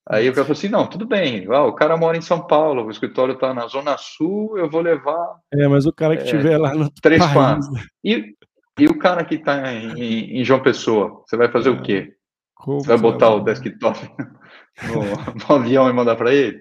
[0.09, 2.85] Aí o cara falou assim: não, tudo bem, ah, o cara mora em São Paulo,
[2.85, 5.37] o escritório está na Zona Sul, eu vou levar.
[5.53, 6.91] É, mas o cara que estiver é, lá no.
[7.01, 7.67] Três país.
[8.03, 8.35] E,
[8.79, 11.73] e o cara que está em, em, João Pessoa, você vai fazer é.
[11.73, 12.15] o quê?
[12.55, 13.99] Como você vai botar o desktop
[14.89, 16.59] no, no, avião e mandar para ele?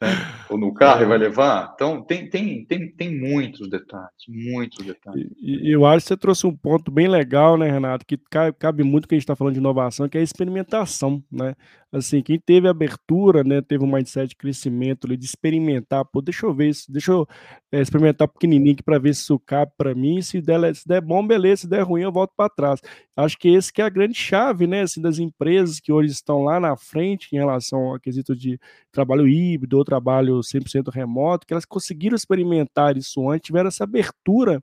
[0.00, 0.08] Né?
[0.54, 1.04] Ou no carro é.
[1.04, 1.72] e vai levar.
[1.74, 5.28] Então, tem, tem, tem, tem muitos detalhes, muitos detalhes.
[5.40, 8.16] E, eu acho que você trouxe um ponto bem legal, né, Renato, que
[8.58, 11.54] cabe muito que a gente está falando de inovação, que é a experimentação, né?
[11.92, 16.52] Assim, quem teve abertura, né, teve um mindset de crescimento, de experimentar, pô, deixa eu
[16.52, 17.24] ver, isso, deixa eu
[17.70, 21.24] é, experimentar pequenininho para ver se isso cabe para mim, se der, se der bom,
[21.24, 22.80] beleza, se der ruim, eu volto para trás.
[23.16, 26.42] Acho que esse que é a grande chave, né, assim, das empresas que hoje estão
[26.42, 28.58] lá na frente em relação ao quesito de
[28.90, 34.62] trabalho híbrido ou trabalho 100% remoto, que elas conseguiram experimentar isso antes, tiveram essa abertura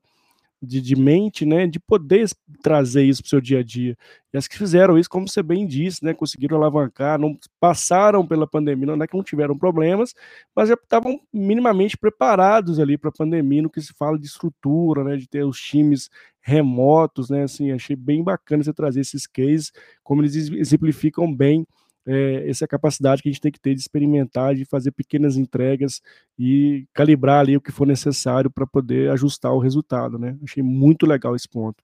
[0.62, 2.30] de, de mente, né, de poder
[2.62, 3.98] trazer isso para o seu dia a dia.
[4.32, 8.46] E as que fizeram isso, como você bem disse, né, conseguiram alavancar, não passaram pela
[8.46, 10.14] pandemia, não é que não tiveram problemas,
[10.56, 15.04] mas já estavam minimamente preparados ali para a pandemia, no que se fala de estrutura,
[15.04, 16.10] né, de ter os times
[16.40, 19.72] remotos, né, assim, achei bem bacana você trazer esses cases,
[20.04, 21.66] como eles exemplificam bem
[22.06, 26.02] é, essa capacidade que a gente tem que ter de experimentar, de fazer pequenas entregas
[26.38, 30.38] e calibrar ali o que for necessário para poder ajustar o resultado, né?
[30.44, 31.84] Achei muito legal esse ponto.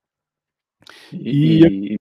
[1.11, 1.99] E, e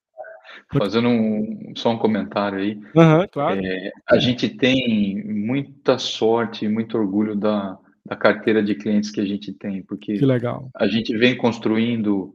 [0.72, 3.60] fazendo um, só um comentário aí, uhum, claro.
[3.64, 9.20] É, a gente tem muita sorte e muito orgulho da, da carteira de clientes que
[9.20, 10.70] a gente tem, porque que legal.
[10.74, 12.34] a gente vem construindo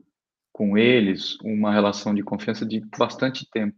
[0.51, 3.77] com eles uma relação de confiança de bastante tempo.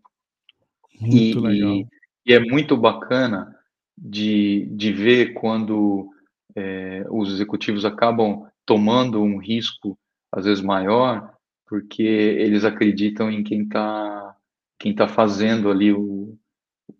[1.00, 1.88] Muito e, legal.
[2.26, 3.56] E é muito bacana
[3.98, 6.10] de, de ver quando
[6.56, 9.98] é, os executivos acabam tomando um risco,
[10.32, 11.34] às vezes maior,
[11.68, 14.36] porque eles acreditam em quem está
[14.80, 16.38] quem tá fazendo ali o,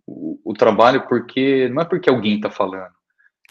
[0.08, 2.94] o, o, trabalho, porque não é porque alguém está falando,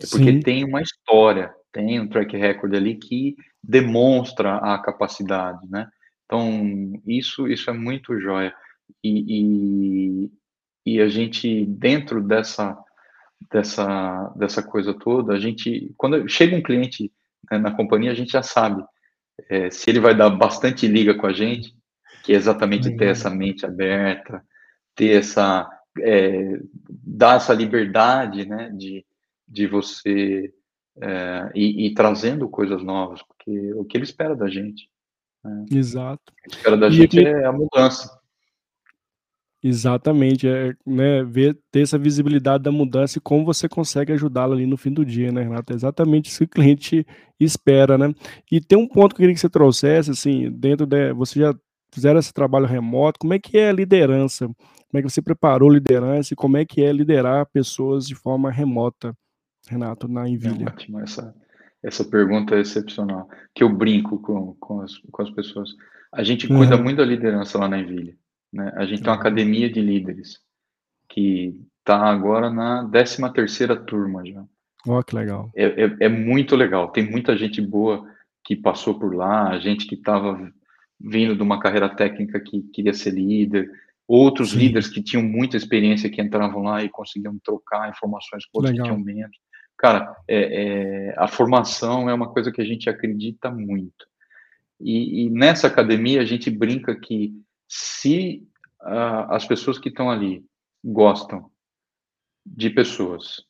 [0.01, 0.41] é porque Sim.
[0.41, 5.87] tem uma história, tem um track record ali que demonstra a capacidade, né?
[6.25, 8.55] Então, isso, isso é muito jóia.
[9.03, 10.31] E,
[10.85, 12.77] e a gente dentro dessa
[13.51, 17.13] dessa dessa coisa toda a gente quando chega um cliente
[17.51, 18.85] né, na companhia a gente já sabe
[19.49, 21.75] é, se ele vai dar bastante liga com a gente
[22.25, 24.45] que é exatamente ter essa mente aberta
[24.95, 25.69] ter essa
[25.99, 29.05] é, dar essa liberdade né de,
[29.47, 30.53] de você
[31.01, 34.89] é, ir, ir, trazendo coisas novas porque o que ele espera da gente
[35.45, 35.65] né?
[35.73, 36.23] exato.
[36.31, 37.27] O que espera da e gente aqui...
[37.27, 38.22] é a mudança
[39.65, 44.67] Exatamente, é, né, ver, ter essa visibilidade da mudança e como você consegue ajudá-lo ali
[44.67, 45.73] no fim do dia, né, Renato?
[45.73, 47.07] É exatamente isso que o cliente
[47.39, 48.13] espera, né?
[48.51, 51.55] E tem um ponto que eu queria que você trouxesse, assim, dentro de, você já
[51.95, 54.47] fizeram esse trabalho remoto, como é que é a liderança?
[54.47, 58.51] Como é que você preparou liderança e como é que é liderar pessoas de forma
[58.51, 59.17] remota,
[59.69, 60.65] Renato, na Envilha?
[60.65, 61.33] É ótimo, essa,
[61.85, 65.71] essa pergunta é excepcional, que eu brinco com, com, as, com as pessoas.
[66.13, 66.83] A gente cuida uhum.
[66.83, 68.17] muito da liderança lá na Envilha.
[68.53, 68.73] Né?
[68.77, 70.41] A gente tem uma academia de líderes
[71.09, 74.45] que está agora na 13 terceira turma já.
[74.87, 75.51] Oh, que legal.
[75.55, 76.89] É, é, é, muito legal.
[76.91, 78.07] Tem muita gente boa
[78.45, 80.53] que passou por lá, gente que estava
[81.01, 83.71] vindo de uma carreira técnica que queria ser líder,
[84.07, 84.59] outros Sim.
[84.59, 88.83] líderes que tinham muita experiência que entravam lá e conseguiam trocar informações com outros que
[88.83, 89.37] tinham menos.
[89.77, 94.07] Cara, é, é, a formação é uma coisa que a gente acredita muito.
[94.81, 97.33] E, e nessa academia a gente brinca que
[97.75, 98.47] se
[98.83, 100.45] uh, as pessoas que estão ali
[100.85, 101.51] gostam
[102.45, 103.47] de pessoas,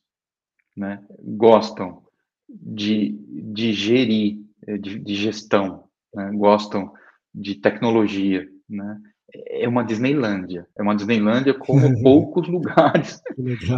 [0.77, 2.05] né, gostam
[2.47, 6.93] de, de gerir, eh, de, de gestão, né, gostam
[7.35, 9.01] de tecnologia, né,
[9.47, 13.21] é uma Disneylândia, é uma Disneylândia como poucos lugares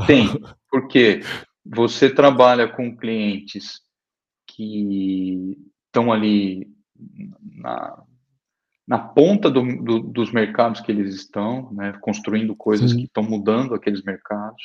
[0.06, 0.28] tem,
[0.70, 1.22] porque
[1.66, 3.82] você trabalha com clientes
[4.46, 6.72] que estão ali
[7.41, 8.04] na,
[8.88, 12.98] na ponta do, do, dos mercados que eles estão, né, construindo coisas Sim.
[12.98, 14.62] que estão mudando aqueles mercados.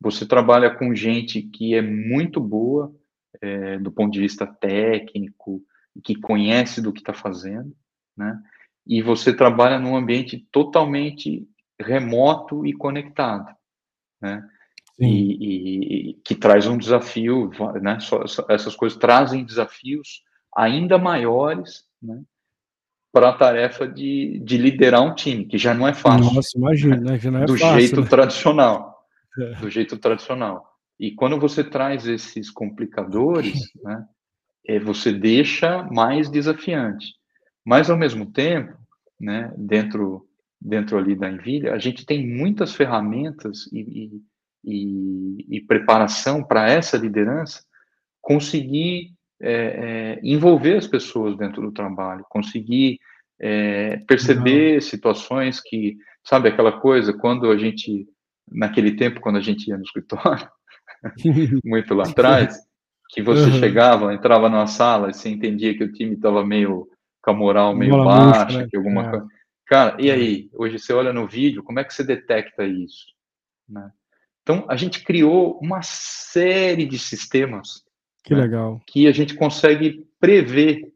[0.00, 2.94] Você trabalha com gente que é muito boa
[3.40, 5.62] é, do ponto de vista técnico,
[6.02, 7.74] que conhece do que está fazendo,
[8.16, 8.40] né?
[8.86, 11.46] E você trabalha num ambiente totalmente
[11.80, 13.54] remoto e conectado,
[14.20, 14.48] né?
[14.98, 17.50] E, e, que traz um desafio,
[17.80, 17.98] né?
[18.48, 20.22] essas coisas trazem desafios
[20.54, 22.22] ainda maiores, né?
[23.12, 26.32] Para a tarefa de, de liderar um time, que já não é fácil.
[26.32, 27.18] Nossa, imagina, né?
[27.18, 28.06] já não é do fácil, jeito né?
[28.08, 29.06] tradicional.
[29.38, 29.54] É.
[29.56, 30.66] Do jeito tradicional.
[30.98, 34.04] E quando você traz esses complicadores, né,
[34.66, 37.14] é, você deixa mais desafiante.
[37.64, 38.72] Mas, ao mesmo tempo,
[39.20, 40.26] né, dentro,
[40.60, 44.22] dentro ali da Envilha, a gente tem muitas ferramentas e,
[44.64, 47.62] e, e preparação para essa liderança
[48.20, 49.12] conseguir
[49.42, 53.00] é, é, envolver as pessoas dentro do trabalho, conseguir
[53.40, 54.80] é, perceber Não.
[54.80, 58.06] situações que, sabe, aquela coisa, quando a gente,
[58.48, 60.48] naquele tempo, quando a gente ia no escritório,
[61.64, 62.56] muito lá atrás,
[63.08, 63.58] que você uhum.
[63.58, 66.88] chegava, entrava numa sala e você entendia que o time estava meio
[67.20, 68.68] com a moral meio Bola baixa, né?
[68.70, 69.10] que alguma é.
[69.10, 69.26] coisa.
[69.66, 70.50] Cara, e aí?
[70.54, 73.06] Hoje você olha no vídeo, como é que você detecta isso?
[73.68, 73.90] Né?
[74.42, 77.84] Então, a gente criou uma série de sistemas
[78.22, 78.80] que, né, legal.
[78.86, 80.92] que a gente consegue prever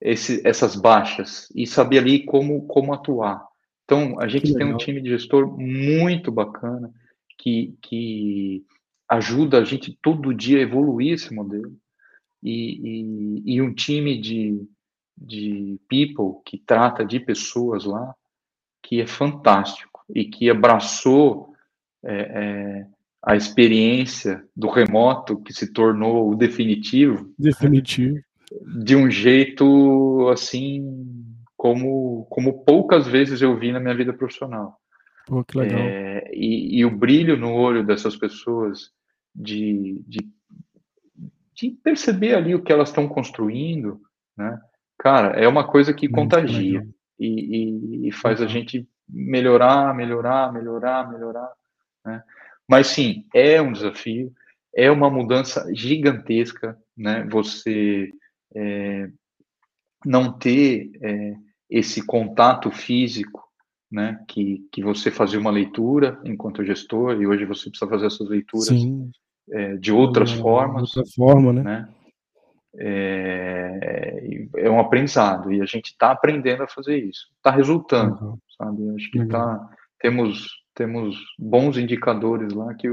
[0.00, 3.46] esse, essas baixas e saber ali como, como atuar.
[3.84, 6.92] Então, a gente tem um time de gestor muito bacana
[7.38, 8.64] que, que
[9.08, 11.74] ajuda a gente todo dia a evoluir esse modelo.
[12.42, 14.62] E, e, e um time de,
[15.16, 18.14] de people que trata de pessoas lá,
[18.82, 21.54] que é fantástico e que abraçou
[22.04, 22.86] é, é,
[23.22, 27.32] a experiência do remoto que se tornou o definitivo.
[27.38, 28.18] Definitivo.
[28.82, 34.78] De um jeito assim como, como poucas vezes eu vi na minha vida profissional.
[35.26, 35.78] Pô, que legal.
[35.78, 38.90] É, e, e, o brilho no olho dessas pessoas
[39.34, 40.20] de, de,
[41.54, 44.00] de perceber ali o que elas estão construindo,
[44.36, 44.58] né?
[44.98, 46.86] Cara, é uma coisa que contagia
[47.18, 51.52] e, e, e, faz a gente melhorar, melhorar, melhorar, melhorar,
[52.04, 52.22] né?
[52.68, 54.32] Mas sim, é um desafio,
[54.74, 57.26] é uma mudança gigantesca, né?
[57.30, 58.12] Você
[58.54, 59.08] é,
[60.04, 61.34] não ter é,
[61.70, 63.42] esse contato físico,
[63.90, 64.22] né?
[64.28, 68.68] Que, que você fazia uma leitura enquanto gestor e hoje você precisa fazer essas leituras
[69.50, 71.62] é, de outras é, formas, outra forma, né?
[71.62, 71.88] né?
[72.80, 74.20] É,
[74.58, 77.28] é, um aprendizado e a gente está aprendendo a fazer isso.
[77.36, 78.38] Está resultando, uhum.
[78.56, 78.94] sabe?
[78.94, 82.88] Acho que tá, temos temos bons indicadores lá que,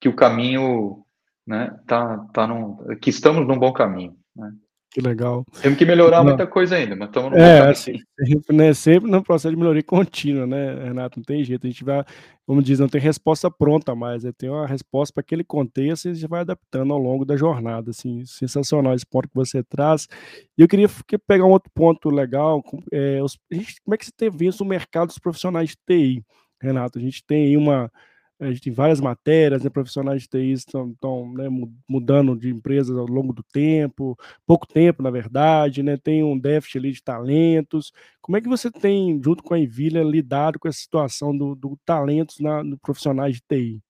[0.00, 1.04] que o caminho,
[1.46, 1.78] né?
[1.86, 4.16] Tá, tá num, que estamos num bom caminho.
[4.34, 4.52] Né?
[4.90, 5.44] Que legal.
[5.60, 6.28] Temos que melhorar não.
[6.28, 9.82] muita coisa ainda, mas estamos no É, assim, sempre, né, sempre no processo de melhoria
[9.82, 11.18] contínua, né, Renato?
[11.18, 11.66] Não tem jeito.
[11.66, 12.02] A gente vai,
[12.46, 14.24] como diz, não tem resposta pronta mais.
[14.24, 14.32] Né?
[14.32, 17.90] Tem uma resposta para aquele contexto e a gente vai adaptando ao longo da jornada.
[17.90, 20.08] Assim, sensacional esse ponto que você traz.
[20.56, 20.88] E eu queria
[21.26, 22.64] pegar um outro ponto legal.
[22.90, 23.38] É, os,
[23.84, 26.24] como é que você tem visto o mercado dos profissionais de TI,
[26.60, 26.98] Renato?
[26.98, 27.90] A gente tem aí uma
[28.38, 30.94] a gente tem várias matérias, né, profissionais de TI estão,
[31.32, 31.48] né,
[31.88, 36.78] mudando de empresas ao longo do tempo, pouco tempo, na verdade, né, tem um déficit
[36.78, 37.92] ali de talentos.
[38.20, 41.78] Como é que você tem, junto com a Envilha, lidado com essa situação do, do
[41.84, 43.82] talentos na, no profissionais de TI?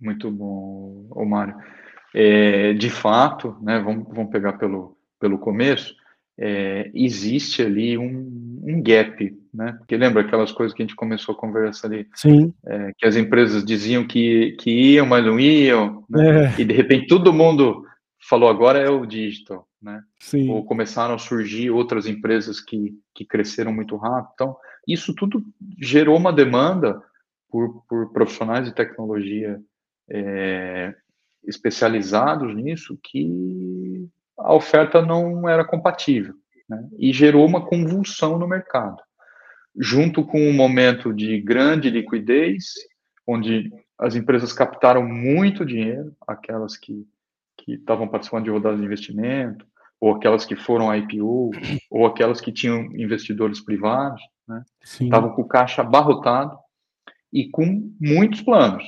[0.00, 1.54] Muito bom, Mário.
[2.12, 5.94] É, de fato, né, vamos, vamos pegar pelo, pelo começo,
[6.38, 9.72] é, existe ali um, um, gap, né?
[9.78, 12.08] Porque lembra aquelas coisas que a gente começou a conversar ali?
[12.14, 12.52] Sim.
[12.66, 16.46] É, que as empresas diziam que, que iam, mas não iam, né?
[16.46, 16.60] é.
[16.60, 17.84] e de repente todo mundo
[18.28, 20.02] falou agora é o digital, né?
[20.18, 20.50] Sim.
[20.50, 24.32] Ou começaram a surgir outras empresas que, que cresceram muito rápido.
[24.34, 24.56] Então,
[24.88, 25.42] isso tudo
[25.80, 27.00] gerou uma demanda
[27.48, 29.60] por, por profissionais de tecnologia
[30.10, 30.94] é,
[31.46, 33.22] especializados nisso que
[34.44, 36.34] a oferta não era compatível
[36.68, 36.86] né?
[36.98, 39.02] e gerou uma convulsão no mercado,
[39.76, 42.66] junto com um momento de grande liquidez,
[43.26, 47.06] onde as empresas captaram muito dinheiro, aquelas que
[47.56, 49.66] que estavam participando de rodadas de investimento,
[50.00, 51.50] ou aquelas que foram IPO,
[51.90, 54.62] ou aquelas que tinham investidores privados, né?
[54.82, 56.58] estavam com o caixa abarrotado
[57.32, 58.84] e com muitos planos,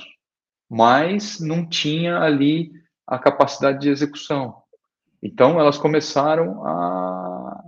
[0.69, 2.71] mas não tinha ali
[3.07, 4.63] a capacidade de execução.
[5.27, 7.65] Então, elas começaram a,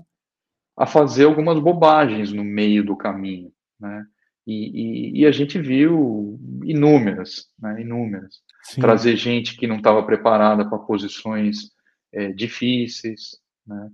[0.77, 3.51] a fazer algumas bobagens no meio do caminho,
[3.81, 4.07] né?
[4.47, 7.83] E, e, e a gente viu inúmeras, né?
[7.83, 8.37] Inúmeras.
[8.63, 8.81] Sim.
[8.81, 11.73] Trazer gente que não estava preparada para posições
[12.13, 13.37] é, difíceis,
[13.67, 13.91] né?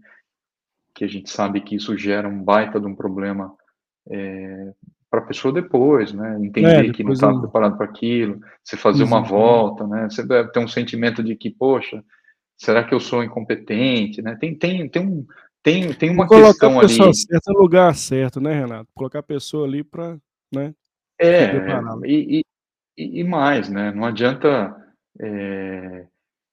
[0.95, 3.57] Que a gente sabe que isso gera um baita de um problema
[4.11, 4.73] é,
[5.11, 6.37] para a pessoa depois, né?
[6.39, 10.09] Entender é, que não estava preparado para aquilo, você fazer uma volta, né?
[10.11, 12.05] Você deve ter um sentimento de que, poxa,
[12.65, 14.23] Será que eu sou incompetente?
[14.23, 14.37] Né?
[14.41, 15.27] Tem, tem, tem, um,
[15.63, 17.17] tem, tem uma colocar questão a pessoa ali.
[17.17, 18.89] Certo no lugar certo, né, Renato?
[18.95, 20.17] Colocar a pessoa ali para.
[20.51, 20.75] Né,
[21.21, 21.53] é,
[22.05, 22.43] e,
[22.97, 23.93] e, e, mais, né?
[23.93, 24.75] Não adianta
[25.21, 26.07] é,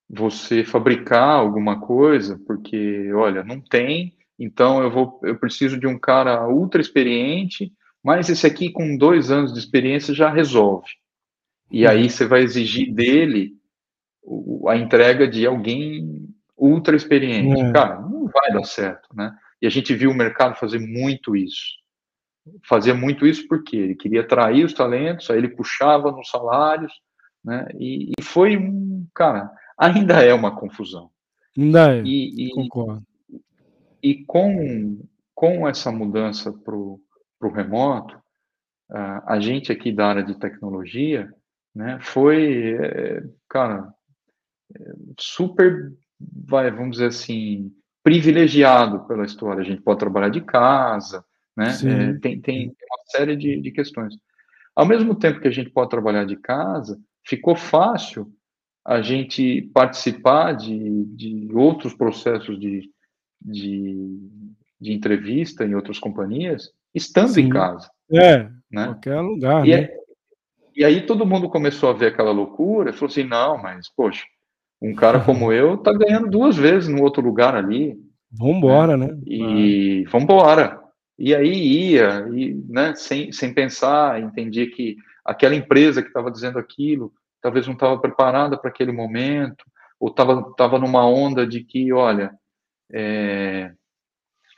[0.09, 5.97] você fabricar alguma coisa, porque, olha, não tem, então eu vou, eu preciso de um
[5.97, 7.71] cara ultra experiente,
[8.03, 10.89] mas esse aqui com dois anos de experiência já resolve.
[11.71, 12.09] E aí uhum.
[12.09, 13.60] você vai exigir dele
[14.67, 17.61] a entrega de alguém ultra experiente.
[17.61, 17.71] É.
[17.71, 19.35] Cara, não vai dar certo, né?
[19.61, 21.79] E a gente viu o mercado fazer muito isso.
[22.67, 26.91] Fazia muito isso porque ele queria atrair os talentos, aí ele puxava nos salários,
[27.43, 27.67] né?
[27.79, 31.09] E, e foi um, cara, ainda é uma confusão.
[31.57, 33.03] Ainda é, e, e, concordo.
[34.01, 35.03] E com,
[35.35, 36.99] com essa mudança para o
[37.53, 38.19] remoto,
[38.89, 41.31] a gente aqui da área de tecnologia,
[41.73, 43.93] né, foi, é, cara,
[45.19, 45.93] super
[46.47, 47.71] vai, vamos dizer assim,
[48.03, 49.61] privilegiado pela história.
[49.61, 51.23] A gente pode trabalhar de casa,
[51.55, 51.69] né?
[51.69, 54.15] É, tem, tem uma série de, de questões.
[54.75, 58.31] Ao mesmo tempo que a gente pode trabalhar de casa, ficou fácil
[58.85, 62.89] a gente participar de, de outros processos de,
[63.39, 64.29] de,
[64.79, 67.41] de entrevista em outras companhias, estando Sim.
[67.41, 67.89] em casa.
[68.11, 68.85] É, né?
[68.85, 69.83] qualquer lugar, e, né?
[69.83, 69.97] É,
[70.75, 74.23] e aí todo mundo começou a ver aquela loucura, falou assim, não, mas, poxa,
[74.81, 77.97] um cara como eu tá ganhando duas vezes no outro lugar ali.
[78.31, 79.07] Vambora, né?
[79.07, 79.19] né?
[79.25, 80.09] E ah.
[80.09, 80.81] vambora.
[81.19, 86.57] E aí ia, e, né, sem, sem pensar, entendia que aquela empresa que estava dizendo
[86.57, 89.65] aquilo talvez não estava preparada para aquele momento,
[89.99, 92.31] ou estava tava numa onda de que, olha,
[92.91, 93.73] é,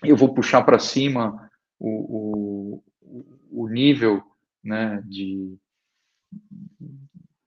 [0.03, 1.49] eu vou puxar para cima
[1.79, 4.21] o, o, o nível
[4.63, 5.57] né, de,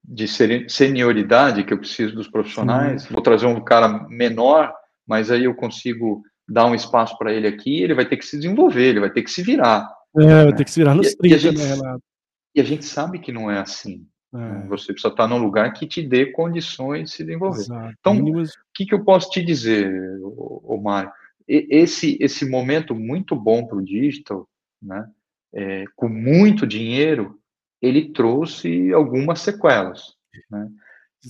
[0.09, 0.29] de
[0.69, 4.73] senioridade que eu preciso dos profissionais, vou trazer um cara menor,
[5.07, 8.37] mas aí eu consigo dar um espaço para ele aqui, ele vai ter que se
[8.37, 9.89] desenvolver, ele vai ter que se virar.
[10.17, 10.45] É, né?
[10.45, 12.03] vai ter que se virar nos e, 30, e a gente, né, Renato?
[12.55, 14.07] E a gente sabe que não é assim.
[14.33, 14.39] É.
[14.39, 14.67] Né?
[14.69, 17.63] Você precisa estar num lugar que te dê condições de se desenvolver.
[17.63, 17.95] Exato.
[17.99, 19.93] Então, o que, que eu posso te dizer,
[20.83, 21.11] Mário?
[21.49, 24.49] Esse, esse momento muito bom para o digital,
[24.83, 25.09] né,
[25.55, 27.39] é, com muito dinheiro,
[27.81, 30.15] ele trouxe algumas sequelas.
[30.51, 30.69] Né?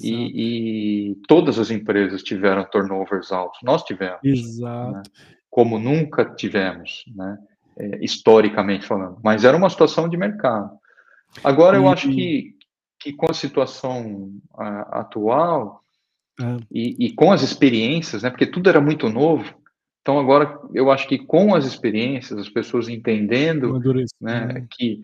[0.03, 3.61] E, e, todas as empresas tiveram turnovers altos.
[3.63, 4.21] Nós tivemos.
[4.23, 4.93] Exato.
[4.93, 5.03] Né?
[5.49, 7.39] Como nunca tivemos, né?
[7.79, 9.19] É, historicamente falando.
[9.23, 10.71] Mas era uma situação de mercado.
[11.45, 11.81] Agora, e...
[11.81, 12.55] eu acho que,
[12.99, 15.83] que com a situação a, atual
[16.41, 16.57] é.
[16.71, 18.31] e, e, com as experiências, né?
[18.31, 19.55] Porque tudo era muito novo.
[20.01, 23.81] Então, agora, eu acho que com as experiências, as pessoas entendendo
[24.21, 25.03] né, né, que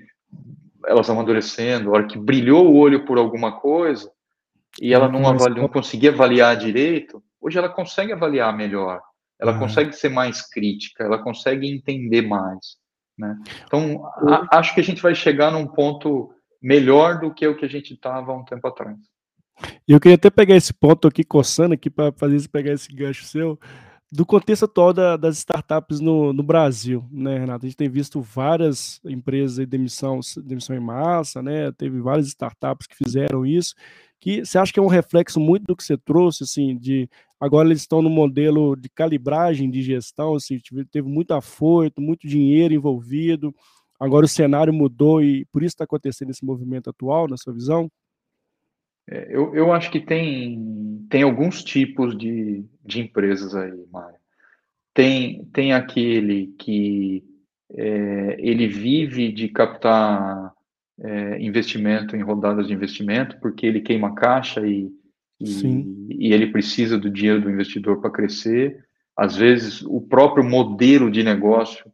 [0.86, 4.10] elas amadurecendo, a hora que brilhou o olho por alguma coisa,
[4.80, 9.00] e ela não, avaliou, não conseguia avaliar direito, hoje ela consegue avaliar melhor,
[9.40, 9.58] ela ah.
[9.58, 12.76] consegue ser mais crítica, ela consegue entender mais.
[13.18, 13.36] Né?
[13.66, 17.64] Então, a, acho que a gente vai chegar num ponto melhor do que o que
[17.64, 18.96] a gente estava há um tempo atrás.
[19.86, 23.58] Eu queria até pegar esse ponto aqui, coçando aqui, para fazer pegar esse gancho seu
[24.12, 27.64] do contexto atual da, das startups no, no, Brasil, né, Renato?
[27.64, 31.72] A gente tem visto várias empresas de demissão, demissão em massa, né?
[31.72, 33.74] Teve várias startups que fizeram isso.
[34.20, 37.08] Que você acha que é um reflexo muito do que você trouxe, assim, de
[37.40, 40.60] agora eles estão no modelo de calibragem de gestão, assim,
[40.90, 43.54] teve muito afoito, muito dinheiro envolvido.
[43.98, 47.90] Agora o cenário mudou e por isso está acontecendo esse movimento atual, na sua visão?
[49.08, 54.16] É, eu, eu acho que tem, tem alguns tipos de, de empresas aí, Mário.
[54.94, 57.24] Tem, tem aquele que
[57.74, 60.52] é, ele vive de captar
[61.00, 64.90] é, investimento em rodadas de investimento, porque ele queima caixa e,
[65.40, 68.84] e, e ele precisa do dinheiro do investidor para crescer.
[69.16, 71.90] Às vezes, o próprio modelo de negócio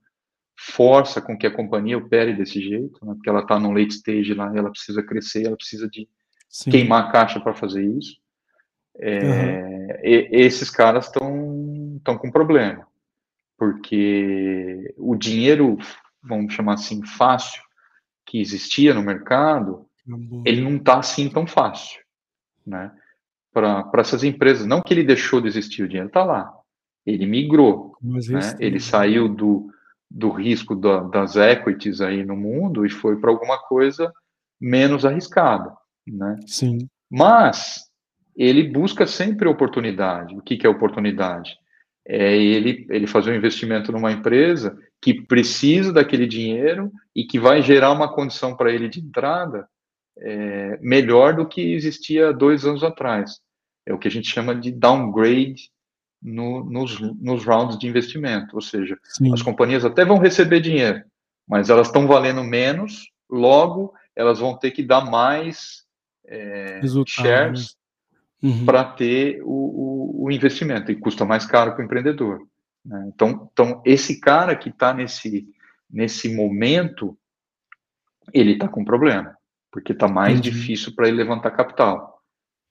[0.58, 3.14] força com que a companhia opere desse jeito, né?
[3.14, 6.08] porque ela está no late stage lá, ela precisa crescer, ela precisa de
[6.48, 6.70] Sim.
[6.70, 8.16] queimar caixa para fazer isso.
[9.00, 9.88] É, uhum.
[10.02, 12.86] e, esses caras estão com problema,
[13.56, 15.78] porque o dinheiro,
[16.22, 17.62] vamos chamar assim, fácil,
[18.26, 19.86] que existia no mercado,
[20.44, 22.00] ele não está assim tão fácil,
[22.66, 22.92] né?
[23.52, 26.52] Para essas empresas, não que ele deixou de existir, o dinheiro está lá,
[27.06, 28.56] ele migrou, né?
[28.58, 29.70] ele saiu do,
[30.10, 34.12] do risco da, das equities aí no mundo e foi para alguma coisa
[34.60, 35.77] menos arriscada
[36.12, 36.36] né?
[36.46, 36.88] Sim.
[37.10, 37.88] Mas
[38.36, 40.36] ele busca sempre oportunidade.
[40.36, 41.56] O que, que é oportunidade?
[42.06, 47.62] É ele, ele fazer um investimento numa empresa que precisa daquele dinheiro e que vai
[47.62, 49.68] gerar uma condição para ele de entrada
[50.20, 53.40] é, melhor do que existia dois anos atrás.
[53.86, 55.70] É o que a gente chama de downgrade
[56.22, 58.54] no, nos, nos rounds de investimento.
[58.54, 59.32] Ou seja, Sim.
[59.32, 61.02] as companhias até vão receber dinheiro,
[61.46, 65.84] mas elas estão valendo menos, logo elas vão ter que dar mais
[66.28, 67.76] é, shares
[68.42, 68.50] né?
[68.50, 68.64] uhum.
[68.64, 72.40] para ter o, o, o, investimento, e custa mais caro para o empreendedor.
[72.84, 73.10] Né?
[73.14, 75.48] Então, então, esse cara que está nesse,
[75.90, 77.16] nesse momento,
[78.32, 79.36] ele está com problema,
[79.72, 80.40] porque está mais uhum.
[80.40, 82.22] difícil para ele levantar capital.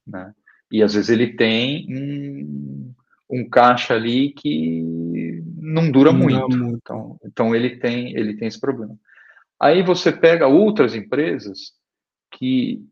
[0.06, 0.34] Né?
[0.72, 2.94] E às vezes ele tem um,
[3.30, 6.58] um caixa ali que não dura não muito.
[6.58, 6.78] muito.
[6.78, 8.98] Então, então ele tem ele tem esse problema.
[9.60, 11.74] Aí você pega outras empresas
[12.32, 12.86] que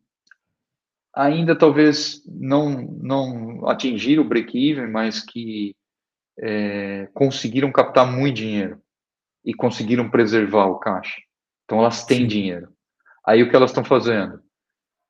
[1.16, 5.74] ainda talvez não, não atingiram o break-even, mas que
[6.38, 8.82] é, conseguiram captar muito dinheiro
[9.44, 11.22] e conseguiram preservar o caixa.
[11.64, 12.68] Então elas têm dinheiro.
[13.26, 14.42] Aí o que elas estão fazendo?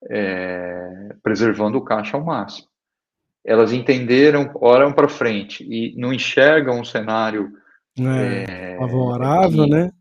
[0.09, 2.67] É, preservando o caixa ao máximo.
[3.43, 7.51] elas entenderam, olham para frente e não enxergam um cenário
[7.97, 9.91] é, é, favorável, que, né?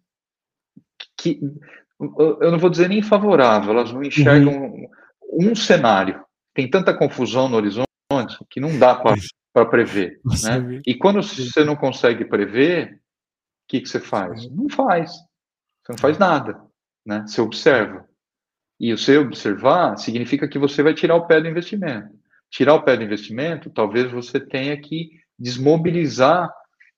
[1.17, 1.41] Que
[2.19, 4.89] eu não vou dizer nem favorável, elas não enxergam uhum.
[5.39, 6.24] Um cenário.
[6.55, 7.87] Tem tanta confusão no horizonte
[8.49, 10.20] que não dá para prever.
[10.43, 10.80] né?
[10.87, 12.99] E quando você não consegue prever, o
[13.68, 14.49] que, que você faz?
[14.51, 15.12] Não faz.
[15.12, 16.61] Você não faz nada.
[17.05, 17.24] Né?
[17.26, 18.09] Você observa.
[18.78, 22.11] E o você observar significa que você vai tirar o pé do investimento.
[22.51, 26.53] Tirar o pé do investimento, talvez você tenha que desmobilizar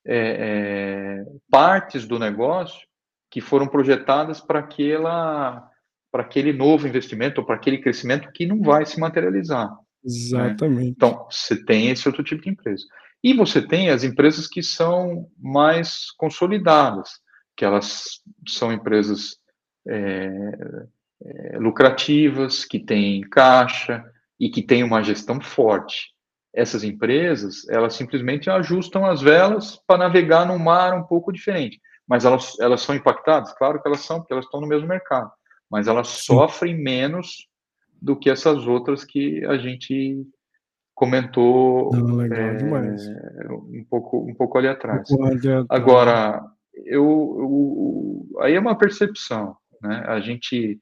[0.04, 2.86] é, é, partes do negócio
[3.30, 5.68] que foram projetadas para aquela
[6.16, 9.68] para aquele novo investimento ou para aquele crescimento que não vai se materializar.
[9.68, 9.76] Né?
[10.02, 10.84] Exatamente.
[10.84, 10.86] Né?
[10.86, 12.86] Então, você tem esse outro tipo de empresa.
[13.22, 17.20] E você tem as empresas que são mais consolidadas,
[17.54, 19.36] que elas são empresas
[19.86, 20.30] é,
[21.22, 24.02] é, lucrativas, que têm caixa
[24.40, 26.14] e que têm uma gestão forte.
[26.54, 31.78] Essas empresas, elas simplesmente ajustam as velas para navegar num mar um pouco diferente.
[32.08, 33.52] Mas elas, elas são impactadas?
[33.52, 35.30] Claro que elas são, porque elas estão no mesmo mercado.
[35.70, 37.48] Mas elas sofrem menos
[38.00, 40.26] do que essas outras que a gente
[40.94, 42.22] comentou Não,
[43.08, 45.08] é, um pouco um pouco ali atrás.
[45.68, 46.42] Agora,
[46.74, 50.04] eu, eu, aí é uma percepção, né?
[50.06, 50.80] A gente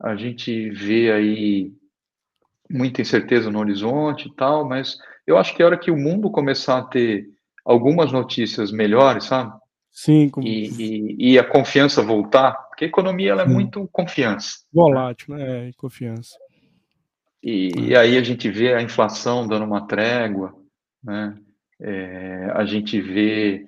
[0.00, 1.72] a gente vê aí
[2.70, 4.96] muita incerteza no horizonte e tal, mas
[5.26, 7.28] eu acho que a hora que o mundo começar a ter
[7.64, 9.52] algumas notícias melhores, sabe?
[9.90, 10.28] Sim.
[10.28, 10.46] Como...
[10.46, 14.60] E, e, e, a confiança voltar, porque a economia ela é muito confiança.
[14.72, 15.68] Volátil, né?
[15.68, 16.36] É, confiança.
[17.42, 17.80] E, é.
[17.80, 20.54] e, aí a gente vê a inflação dando uma trégua,
[21.02, 21.34] né?
[21.82, 23.64] É, a gente vê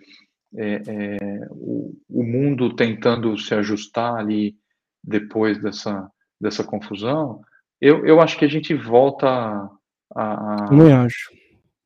[0.54, 1.18] é, é
[1.50, 4.54] o, o, mundo tentando se ajustar ali
[5.02, 7.40] depois dessa, dessa confusão.
[7.80, 9.70] Eu, eu acho que a gente volta a,
[10.14, 11.30] a, acho.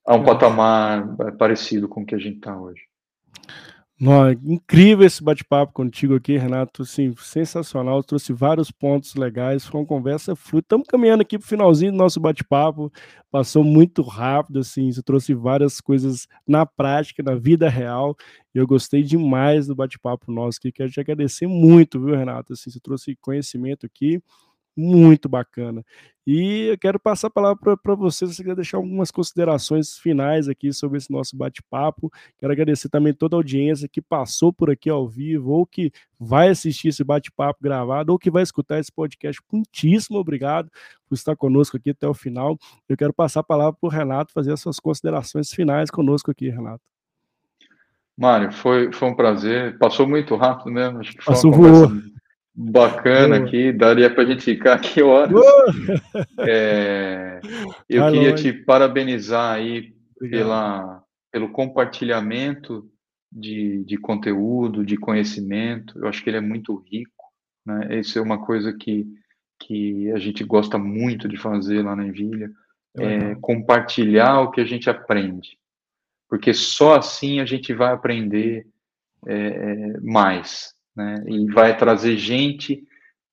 [0.04, 2.82] a um patamar parecido com o que a gente está hoje.
[3.98, 6.82] Não, incrível esse bate-papo contigo aqui, Renato.
[6.82, 8.02] Assim, sensacional.
[8.04, 9.64] Trouxe vários pontos legais.
[9.64, 10.66] Foi uma conversa fluida.
[10.66, 12.92] Estamos caminhando aqui para o finalzinho do nosso bate-papo.
[13.30, 14.92] Passou muito rápido, assim.
[14.92, 18.14] Você trouxe várias coisas na prática, na vida real.
[18.54, 20.70] E eu gostei demais do bate-papo nosso aqui.
[20.72, 22.52] Quero te agradecer muito, viu, Renato?
[22.52, 24.20] Assim, você trouxe conhecimento aqui
[24.76, 25.84] muito bacana.
[26.26, 30.48] E eu quero passar a palavra para você, se você quer deixar algumas considerações finais
[30.48, 32.12] aqui sobre esse nosso bate-papo.
[32.36, 36.48] Quero agradecer também toda a audiência que passou por aqui ao vivo, ou que vai
[36.48, 39.40] assistir esse bate-papo gravado, ou que vai escutar esse podcast.
[39.52, 40.68] Muitíssimo obrigado
[41.08, 42.58] por estar conosco aqui até o final.
[42.88, 46.48] Eu quero passar a palavra para o Renato fazer as suas considerações finais conosco aqui,
[46.50, 46.82] Renato.
[48.18, 49.78] Mário, foi, foi um prazer.
[49.78, 50.98] Passou muito rápido mesmo.
[50.98, 52.16] Acho que foi Passou uma conversa
[52.56, 55.38] bacana aqui, daria para a gente ficar aqui horas.
[56.38, 57.40] É,
[57.88, 58.42] eu Vai queria longe.
[58.42, 62.90] te parabenizar aí pela, pelo compartilhamento
[63.30, 65.98] de, de conteúdo, de conhecimento.
[65.98, 67.12] Eu acho que ele é muito rico.
[67.64, 67.98] Né?
[67.98, 69.06] Isso é uma coisa que,
[69.60, 72.50] que a gente gosta muito de fazer lá na Envilha,
[72.98, 75.58] é compartilhar o que a gente aprende.
[76.28, 78.66] Porque só assim a gente vai aprender
[79.26, 81.22] é, mais né?
[81.26, 82.86] E vai trazer gente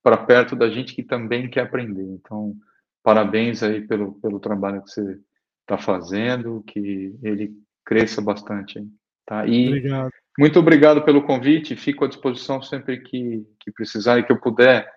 [0.03, 2.03] para perto da gente que também quer aprender.
[2.03, 2.53] Então,
[3.01, 5.19] parabéns aí pelo, pelo trabalho que você
[5.61, 7.53] está fazendo, que ele
[7.85, 8.79] cresça bastante.
[8.79, 8.91] Hein?
[9.25, 9.45] Tá?
[9.47, 10.11] E obrigado.
[10.37, 11.75] muito obrigado pelo convite.
[11.75, 14.91] Fico à disposição sempre que, que precisar e que eu puder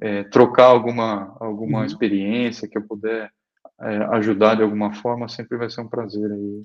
[0.00, 1.84] é, trocar alguma, alguma uhum.
[1.84, 3.30] experiência, que eu puder
[3.80, 6.64] é, ajudar de alguma forma, sempre vai ser um prazer aí.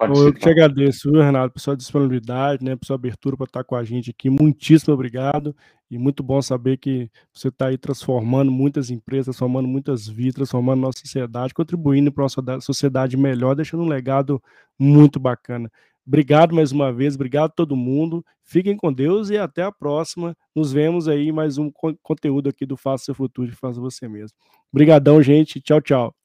[0.00, 3.44] Ah, eu que te agradeço, viu, Renato, por sua disponibilidade, né, por sua abertura para
[3.44, 4.28] estar com a gente aqui.
[4.28, 5.54] Muitíssimo obrigado.
[5.90, 10.80] E muito bom saber que você está aí transformando muitas empresas, transformando muitas vidas, transformando
[10.80, 14.42] nossa sociedade, contribuindo para uma sociedade melhor, deixando um legado
[14.76, 15.70] muito bacana.
[16.06, 18.24] Obrigado mais uma vez, obrigado a todo mundo.
[18.42, 20.36] Fiquem com Deus e até a próxima.
[20.54, 21.70] Nos vemos aí mais um
[22.02, 24.36] conteúdo aqui do Faça Seu Futuro e Faça Você Mesmo.
[24.72, 25.60] Obrigadão, gente.
[25.60, 26.23] Tchau, tchau.